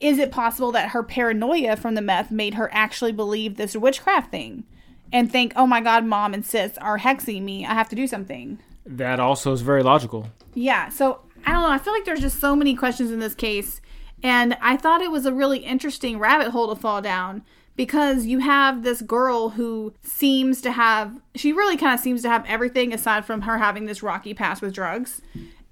Is 0.00 0.18
it 0.18 0.32
possible 0.32 0.72
that 0.72 0.88
her 0.88 1.04
paranoia 1.04 1.76
from 1.76 1.94
the 1.94 2.02
meth 2.02 2.32
made 2.32 2.54
her 2.54 2.68
actually 2.74 3.12
believe 3.12 3.56
this 3.56 3.76
witchcraft 3.76 4.32
thing 4.32 4.64
and 5.12 5.30
think, 5.30 5.52
"Oh 5.54 5.68
my 5.68 5.80
God, 5.80 6.04
mom 6.04 6.34
and 6.34 6.44
sis 6.44 6.76
are 6.78 6.98
hexing 6.98 7.42
me. 7.42 7.64
I 7.64 7.74
have 7.74 7.88
to 7.90 7.96
do 7.96 8.08
something." 8.08 8.58
That 8.84 9.20
also 9.20 9.52
is 9.52 9.60
very 9.60 9.84
logical. 9.84 10.30
Yeah. 10.54 10.88
So 10.88 11.20
I 11.46 11.52
don't 11.52 11.62
know. 11.62 11.70
I 11.70 11.78
feel 11.78 11.92
like 11.92 12.04
there's 12.04 12.18
just 12.18 12.40
so 12.40 12.56
many 12.56 12.74
questions 12.74 13.12
in 13.12 13.20
this 13.20 13.36
case, 13.36 13.80
and 14.20 14.56
I 14.60 14.76
thought 14.76 15.00
it 15.00 15.12
was 15.12 15.26
a 15.26 15.32
really 15.32 15.58
interesting 15.58 16.18
rabbit 16.18 16.48
hole 16.48 16.74
to 16.74 16.80
fall 16.80 17.00
down 17.00 17.42
because 17.76 18.26
you 18.26 18.40
have 18.40 18.82
this 18.82 19.02
girl 19.02 19.50
who 19.50 19.94
seems 20.02 20.60
to 20.62 20.72
have 20.72 21.20
she 21.34 21.52
really 21.52 21.76
kind 21.76 21.94
of 21.94 22.00
seems 22.00 22.22
to 22.22 22.28
have 22.28 22.44
everything 22.46 22.92
aside 22.92 23.24
from 23.24 23.42
her 23.42 23.58
having 23.58 23.86
this 23.86 24.02
rocky 24.02 24.34
past 24.34 24.62
with 24.62 24.74
drugs. 24.74 25.20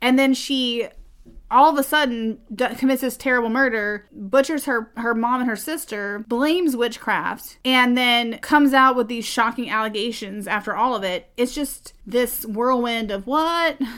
And 0.00 0.18
then 0.18 0.34
she 0.34 0.88
all 1.50 1.70
of 1.70 1.78
a 1.78 1.82
sudden 1.82 2.38
commits 2.78 3.00
this 3.00 3.16
terrible 3.16 3.48
murder 3.48 4.06
butchers 4.12 4.66
her 4.66 4.90
her 4.96 5.14
mom 5.14 5.40
and 5.40 5.50
her 5.50 5.56
sister 5.56 6.24
blames 6.28 6.76
witchcraft 6.76 7.58
and 7.64 7.98
then 7.98 8.38
comes 8.38 8.72
out 8.72 8.94
with 8.94 9.08
these 9.08 9.24
shocking 9.24 9.68
allegations 9.68 10.46
after 10.46 10.74
all 10.74 10.94
of 10.94 11.02
it. 11.02 11.30
It's 11.36 11.54
just 11.54 11.92
this 12.06 12.46
whirlwind 12.46 13.10
of 13.10 13.26
what? 13.26 13.78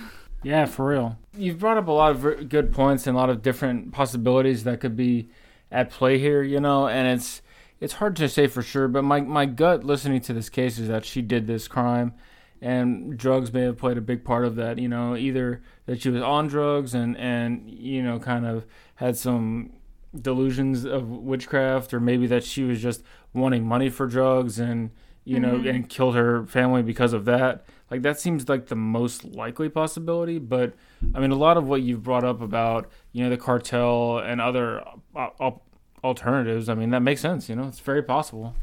Yeah, 0.44 0.66
for 0.66 0.86
real. 0.86 1.16
You've 1.36 1.60
brought 1.60 1.76
up 1.76 1.86
a 1.86 1.92
lot 1.92 2.10
of 2.10 2.48
good 2.48 2.72
points 2.72 3.06
and 3.06 3.16
a 3.16 3.20
lot 3.20 3.30
of 3.30 3.42
different 3.42 3.92
possibilities 3.92 4.64
that 4.64 4.80
could 4.80 4.96
be 4.96 5.30
at 5.70 5.90
play 5.90 6.18
here, 6.18 6.42
you 6.42 6.58
know, 6.58 6.88
and 6.88 7.06
it's 7.06 7.41
it's 7.82 7.94
hard 7.94 8.14
to 8.16 8.28
say 8.28 8.46
for 8.46 8.62
sure, 8.62 8.86
but 8.86 9.02
my 9.02 9.20
my 9.20 9.44
gut 9.44 9.82
listening 9.82 10.20
to 10.22 10.32
this 10.32 10.48
case 10.48 10.78
is 10.78 10.86
that 10.86 11.04
she 11.04 11.20
did 11.20 11.48
this 11.48 11.66
crime 11.66 12.14
and 12.60 13.18
drugs 13.18 13.52
may 13.52 13.62
have 13.62 13.76
played 13.76 13.98
a 13.98 14.00
big 14.00 14.24
part 14.24 14.44
of 14.44 14.54
that, 14.54 14.78
you 14.78 14.88
know, 14.88 15.16
either 15.16 15.60
that 15.86 16.00
she 16.00 16.08
was 16.08 16.22
on 16.22 16.46
drugs 16.46 16.94
and 16.94 17.16
and 17.16 17.68
you 17.68 18.00
know 18.00 18.20
kind 18.20 18.46
of 18.46 18.64
had 18.94 19.16
some 19.16 19.72
delusions 20.18 20.84
of 20.84 21.08
witchcraft 21.08 21.92
or 21.92 21.98
maybe 21.98 22.28
that 22.28 22.44
she 22.44 22.62
was 22.62 22.80
just 22.80 23.02
wanting 23.34 23.66
money 23.66 23.90
for 23.90 24.06
drugs 24.06 24.60
and 24.60 24.90
you 25.24 25.40
know 25.40 25.56
and 25.56 25.88
killed 25.88 26.14
her 26.14 26.46
family 26.46 26.82
because 26.82 27.12
of 27.12 27.24
that. 27.24 27.64
Like 27.90 28.02
that 28.02 28.20
seems 28.20 28.48
like 28.48 28.68
the 28.68 28.76
most 28.76 29.24
likely 29.24 29.68
possibility 29.68 30.38
but 30.38 30.72
i 31.14 31.20
mean 31.20 31.30
a 31.30 31.36
lot 31.36 31.58
of 31.58 31.68
what 31.68 31.82
you've 31.82 32.02
brought 32.02 32.24
up 32.24 32.40
about 32.40 32.90
you 33.12 33.22
know 33.22 33.28
the 33.28 33.36
cartel 33.36 34.16
and 34.16 34.40
other 34.40 34.80
uh, 35.14 35.28
al- 35.38 35.62
alternatives 36.04 36.68
i 36.68 36.74
mean 36.74 36.90
that 36.90 37.00
makes 37.00 37.20
sense 37.20 37.48
you 37.48 37.54
know 37.56 37.68
it's 37.68 37.80
very 37.80 38.02
possible 38.02 38.54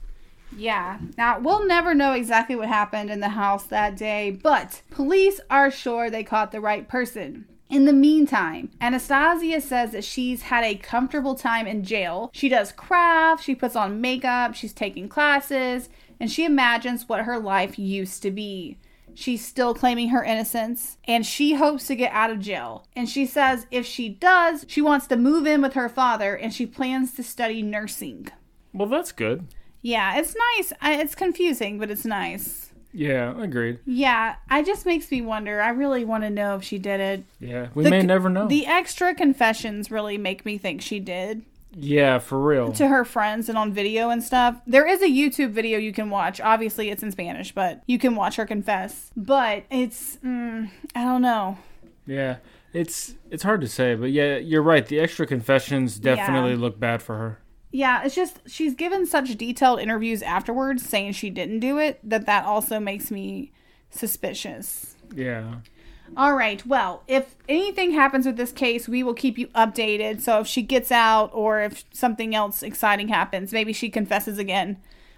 Yeah. 0.58 0.98
Now, 1.16 1.38
we'll 1.40 1.68
never 1.68 1.94
know 1.94 2.14
exactly 2.14 2.56
what 2.56 2.70
happened 2.70 3.12
in 3.12 3.20
the 3.20 3.30
house 3.30 3.66
that 3.66 3.96
day, 3.96 4.32
but 4.32 4.82
police 4.90 5.40
are 5.50 5.70
sure 5.70 6.10
they 6.10 6.24
caught 6.24 6.52
the 6.52 6.60
right 6.60 6.88
person. 6.88 7.46
In 7.70 7.86
the 7.86 7.94
meantime, 7.94 8.72
Anastasia 8.82 9.62
says 9.62 9.92
that 9.92 10.04
she's 10.04 10.42
had 10.42 10.64
a 10.64 10.74
comfortable 10.74 11.36
time 11.36 11.68
in 11.68 11.84
jail. 11.84 12.32
She 12.34 12.50
does 12.50 12.72
crafts, 12.72 13.44
she 13.44 13.54
puts 13.54 13.76
on 13.76 14.02
makeup, 14.02 14.56
she's 14.56 14.74
taking 14.74 15.08
classes, 15.08 15.88
and 16.20 16.32
she 16.32 16.46
imagines 16.46 17.08
what 17.08 17.26
her 17.26 17.38
life 17.38 17.78
used 17.78 18.24
to 18.24 18.32
be. 18.32 18.80
She's 19.16 19.46
still 19.46 19.74
claiming 19.74 20.10
her 20.10 20.24
innocence, 20.24 20.98
and 21.06 21.26
she 21.26 21.54
hopes 21.56 21.88
to 21.88 21.96
get 21.96 22.12
out 22.14 22.30
of 22.30 22.40
jail. 22.40 22.86
And 22.96 23.10
she 23.10 23.26
says 23.26 23.68
if 23.72 23.86
she 23.86 24.10
does, 24.10 24.66
she 24.68 24.82
wants 24.82 25.08
to 25.08 25.18
move 25.18 25.46
in 25.46 25.62
with 25.62 25.74
her 25.74 25.90
father 25.90 26.36
and 26.36 26.54
she 26.54 26.66
plans 26.66 27.14
to 27.16 27.24
study 27.24 27.62
nursing. 27.62 28.28
well 28.74 28.88
that's 28.88 29.12
good 29.12 29.46
Yeah, 29.82 30.18
it's 30.18 30.36
nice. 30.58 30.74
It's 30.84 31.16
confusing, 31.16 31.80
but 31.80 31.90
it's 31.92 32.06
nice. 32.06 32.72
yeah 32.94 33.40
agreed 33.42 33.80
Yeah, 33.86 34.36
it 34.52 34.66
just 34.66 34.86
makes 34.86 35.10
me 35.12 35.22
wonder. 35.22 35.62
I 35.62 35.70
really 35.70 36.06
want 36.06 36.24
to 36.24 36.30
know 36.30 36.56
if 36.56 36.64
she 36.64 36.78
did 36.80 37.00
it. 37.00 37.24
yeah 37.40 37.68
we 37.76 37.84
The- 37.84 37.90
may 37.92 38.02
never 38.02 38.30
know 38.30 38.48
The 38.48 38.66
extra 38.66 39.14
confessions 39.14 39.92
really 39.92 40.18
make 40.18 40.46
me 40.46 40.58
think 40.58 40.82
she 40.82 41.00
did 41.00 41.44
yeah 41.76 42.18
for 42.20 42.40
real 42.40 42.72
to 42.74 42.88
her 42.88 43.06
friends 43.06 43.48
and 43.50 43.58
on 43.58 43.72
video 43.74 44.10
and 44.10 44.24
stuff. 44.24 44.60
There 44.66 44.88
is 44.88 45.02
a 45.02 45.08
YouTube 45.08 45.52
video 45.52 45.78
you 45.78 45.94
can 45.94 46.10
watch. 46.10 46.42
Obviously, 46.42 46.90
it's 46.90 47.04
in 47.04 47.12
Spanish, 47.12 47.54
but 47.54 47.84
you 47.88 48.00
can 48.00 48.16
watch 48.16 48.36
her 48.38 48.46
confess. 48.46 49.12
But 49.16 49.66
it's, 49.70 50.18
mm, 50.18 50.70
I 50.96 51.04
don't 51.04 51.22
know. 51.22 51.58
yeah 52.08 52.38
it's 52.72 53.16
it's 53.32 53.42
hard 53.42 53.60
to 53.62 53.68
say 53.68 53.96
but 53.96 54.12
yeah 54.12 54.38
you're 54.38 54.62
right 54.62 54.86
the 54.86 55.00
extra 55.00 55.26
confessions 55.26 55.98
definitely 55.98 56.52
Yeah. 56.52 56.58
look 56.58 56.80
bad 56.80 57.02
for 57.02 57.18
her 57.18 57.40
Yeah, 57.72 58.04
it's 58.04 58.14
just 58.14 58.40
she's 58.48 58.76
given 58.76 59.08
such 59.08 59.36
detailed 59.38 59.80
interviews 59.80 60.22
afterwards 60.22 60.88
saying 60.88 61.14
she 61.14 61.32
didn't 61.32 61.62
do 61.62 61.80
it 61.80 62.00
that 62.08 62.28
that 62.28 62.46
also 62.46 62.80
makes 62.80 63.10
me 63.10 63.52
suspicious. 63.90 64.96
yeah 65.16 65.56
All 66.18 66.34
right. 66.36 66.66
Well, 66.66 67.04
if 67.08 67.36
anything 67.48 67.92
happens 67.92 68.26
with 68.26 68.38
this 68.38 68.52
case, 68.52 68.88
we 68.88 69.04
will 69.04 69.14
keep 69.14 69.38
you 69.38 69.48
updated. 69.48 70.22
So 70.22 70.42
if 70.42 70.48
she 70.48 70.62
gets 70.62 70.92
out 70.92 71.32
or 71.34 71.62
if 71.62 71.86
something 71.92 72.36
else 72.36 72.64
exciting 72.64 73.08
happens, 73.08 73.54
maybe 73.54 73.74
she 73.74 73.90
confesses 73.90 74.38
again, 74.38 74.78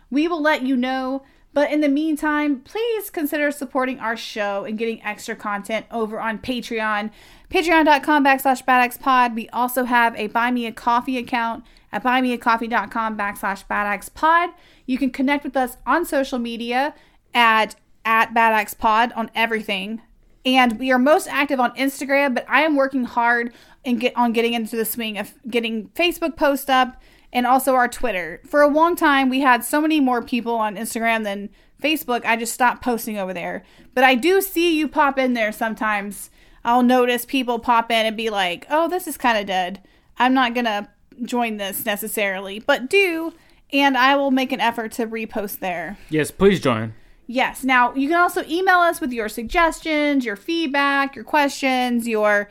we 0.10 0.28
will 0.28 0.42
let 0.42 0.64
you 0.64 0.76
know. 0.76 1.24
But 1.54 1.72
in 1.72 1.82
the 1.82 1.90
meantime, 1.90 2.62
please 2.62 3.10
consider 3.10 3.52
supporting 3.52 4.00
our 4.00 4.16
show 4.16 4.64
and 4.64 4.78
getting 4.78 5.04
extra 5.04 5.36
content 5.36 5.86
over 5.92 6.20
on 6.20 6.40
Patreon. 6.40 7.12
Patreon.com 7.50 8.24
backslash 8.24 8.64
badxpod. 8.64 9.36
We 9.36 9.50
also 9.50 9.84
have 9.84 10.16
a 10.16 10.28
Buy 10.28 10.52
Me 10.52 10.66
a 10.66 10.72
Coffee 10.72 11.18
account 11.18 11.66
at 11.92 12.04
buymeacoffee.com 12.04 13.18
backslash 13.18 13.66
badxpod. 13.70 14.54
You 14.86 14.98
can 14.98 15.10
connect 15.10 15.44
with 15.44 15.58
us 15.58 15.76
on 15.86 16.06
social 16.06 16.40
media 16.40 16.94
at 17.34 17.76
at 18.06 18.34
badxpod 18.34 19.16
on 19.16 19.30
everything. 19.36 20.02
And 20.46 20.80
we 20.80 20.92
are 20.92 21.00
most 21.00 21.28
active 21.28 21.60
on 21.60 21.76
Instagram, 21.76 22.34
but 22.34 22.46
I 22.50 22.62
am 22.62 22.76
working 22.76 23.04
hard 23.04 23.54
and 23.86 24.00
get 24.00 24.16
on 24.16 24.34
getting 24.34 24.54
into 24.54 24.76
the 24.76 24.86
swing 24.86 25.18
of 25.18 25.34
getting 25.50 25.90
Facebook 25.90 26.36
post 26.36 26.70
up 26.70 27.02
and 27.34 27.46
also 27.46 27.76
our 27.76 27.88
Twitter. 27.88 28.42
For 28.46 28.62
a 28.62 28.68
long 28.68 28.96
time, 28.96 29.30
we 29.30 29.42
had 29.42 29.64
so 29.64 29.80
many 29.80 30.00
more 30.00 30.22
people 30.24 30.56
on 30.56 30.76
Instagram 30.76 31.24
than 31.24 31.50
Facebook. 31.82 32.26
I 32.26 32.36
just 32.36 32.54
stopped 32.54 32.84
posting 32.84 33.18
over 33.18 33.34
there. 33.34 33.64
But 33.94 34.04
I 34.04 34.16
do 34.16 34.42
see 34.42 34.78
you 34.78 34.88
pop 34.88 35.18
in 35.18 35.34
there 35.34 35.52
sometimes. 35.52 36.30
I'll 36.64 36.84
notice 36.84 37.26
people 37.26 37.60
pop 37.60 37.92
in 37.92 38.06
and 38.06 38.18
be 38.18 38.30
like, 38.30 38.66
oh, 38.70 38.88
this 38.88 39.08
is 39.08 39.18
kind 39.18 39.38
of 39.38 39.46
dead. 39.46 39.82
I'm 40.18 40.34
not 40.34 40.54
to 40.56 40.90
join 41.24 41.58
this 41.58 41.86
necessarily, 41.86 42.60
but 42.60 42.90
do. 42.90 43.34
And 43.74 43.98
I 43.98 44.16
will 44.16 44.32
make 44.32 44.52
an 44.52 44.60
effort 44.60 44.92
to 44.94 45.08
repost 45.08 45.60
there. 45.60 45.98
Yes, 46.10 46.30
please 46.30 46.60
join. 46.60 46.94
Yes. 47.32 47.64
Now, 47.64 47.94
you 47.94 48.10
can 48.10 48.18
also 48.18 48.44
email 48.50 48.80
us 48.80 49.00
with 49.00 49.14
your 49.14 49.30
suggestions, 49.30 50.26
your 50.26 50.36
feedback, 50.36 51.16
your 51.16 51.24
questions, 51.24 52.06
your 52.06 52.50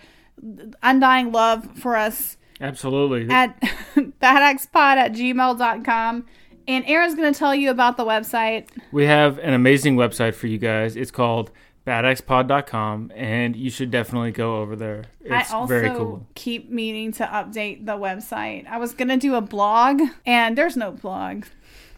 undying 0.83 1.33
love 1.33 1.69
for 1.79 1.97
us 1.97 2.38
Absolutely. 2.62 3.29
at 3.29 3.61
badxpod 3.95 4.97
at 4.97 5.12
gmail.com. 5.12 6.25
And 6.66 6.85
Aaron's 6.87 7.14
going 7.14 7.31
to 7.31 7.38
tell 7.38 7.55
you 7.55 7.71
about 7.71 7.99
the 7.99 8.07
website. 8.07 8.69
we 8.90 9.05
have 9.05 9.38
an 9.40 9.53
amazing 9.53 9.97
website 9.97 10.33
for 10.35 10.47
you 10.47 10.57
guys. 10.57 10.97
It's 10.97 11.11
called 11.11 11.51
badxpod.com, 11.87 13.12
and 13.14 13.57
you 13.57 13.69
should 13.69 13.90
definitely 13.90 14.33
go 14.33 14.62
over 14.62 14.77
there. 14.77 15.05
It's 15.21 15.53
I 15.53 15.57
also 15.57 15.69
very 15.69 15.90
cool. 15.90 16.27
keep 16.35 16.71
meaning 16.71 17.12
to 17.12 17.27
update 17.27 17.85
the 17.85 17.99
website. 17.99 18.66
I 18.66 18.79
was 18.79 18.95
going 18.95 19.09
to 19.09 19.19
do 19.19 19.35
a 19.35 19.43
blog, 19.43 20.01
and 20.25 20.57
there's 20.57 20.77
no 20.77 20.90
blog. 20.90 21.45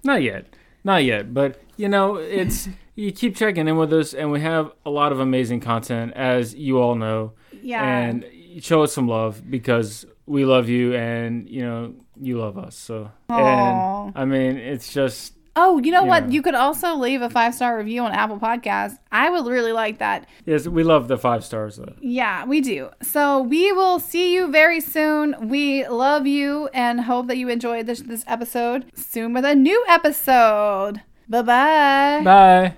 Not 0.03 0.23
yet. 0.23 0.47
Not 0.85 1.05
yet. 1.05 1.33
But, 1.33 1.61
you 1.77 1.89
know, 1.89 2.17
it's. 2.41 2.69
You 2.95 3.11
keep 3.11 3.37
checking 3.37 3.69
in 3.69 3.77
with 3.79 3.91
us, 3.95 4.13
and 4.13 4.31
we 4.31 4.41
have 4.43 4.71
a 4.85 4.91
lot 4.91 5.13
of 5.13 5.21
amazing 5.21 5.61
content, 5.61 6.13
as 6.15 6.55
you 6.55 6.79
all 6.79 6.95
know. 6.95 7.33
Yeah. 7.63 7.83
And 7.83 8.27
show 8.61 8.83
us 8.83 8.93
some 8.93 9.09
love 9.09 9.43
because 9.51 10.05
we 10.27 10.45
love 10.45 10.69
you, 10.69 10.95
and, 10.95 11.49
you 11.49 11.63
know, 11.63 11.95
you 12.21 12.39
love 12.39 12.59
us. 12.59 12.77
So, 12.77 13.11
Aw. 13.31 14.07
and 14.09 14.13
I 14.15 14.25
mean, 14.27 14.57
it's 14.59 14.93
just. 14.93 15.35
Oh, 15.55 15.79
you 15.79 15.93
know 15.93 16.03
Yeah. 16.05 16.09
what? 16.09 16.33
You 16.33 16.41
could 16.41 16.55
also 16.55 16.95
leave 16.95 17.21
a 17.21 17.29
five 17.29 17.55
star 17.55 17.77
review 17.77 18.03
on 18.03 18.13
Apple 18.13 18.39
Podcasts. 18.39 18.99
I 19.11 19.29
would 19.29 19.47
really 19.47 19.73
like 19.73 19.99
that. 19.99 20.27
Yes, 20.47 20.67
we 20.67 20.83
love 20.83 21.09
the 21.09 21.19
five 21.19 21.45
stars, 21.45 21.77
though. 21.77 21.93
Yeah, 22.01 22.45
we 22.47 22.61
do. 22.63 22.89
So 23.03 23.43
we 23.43 23.71
will 23.73 23.99
see 23.99 24.35
you 24.35 24.51
very 24.51 24.81
soon. 24.81 25.49
We 25.49 25.87
love 25.87 26.27
you 26.27 26.69
and 26.73 27.03
hope 27.03 27.27
that 27.27 27.37
you 27.37 27.49
enjoyed 27.49 27.87
this 27.87 28.01
this 28.01 28.25
episode. 28.27 28.87
Soon 28.95 29.35
with 29.35 29.45
a 29.45 29.55
new 29.55 29.85
episode. 29.89 31.03
Bye 31.29 31.43
bye. 31.43 32.21
Bye. 32.25 32.77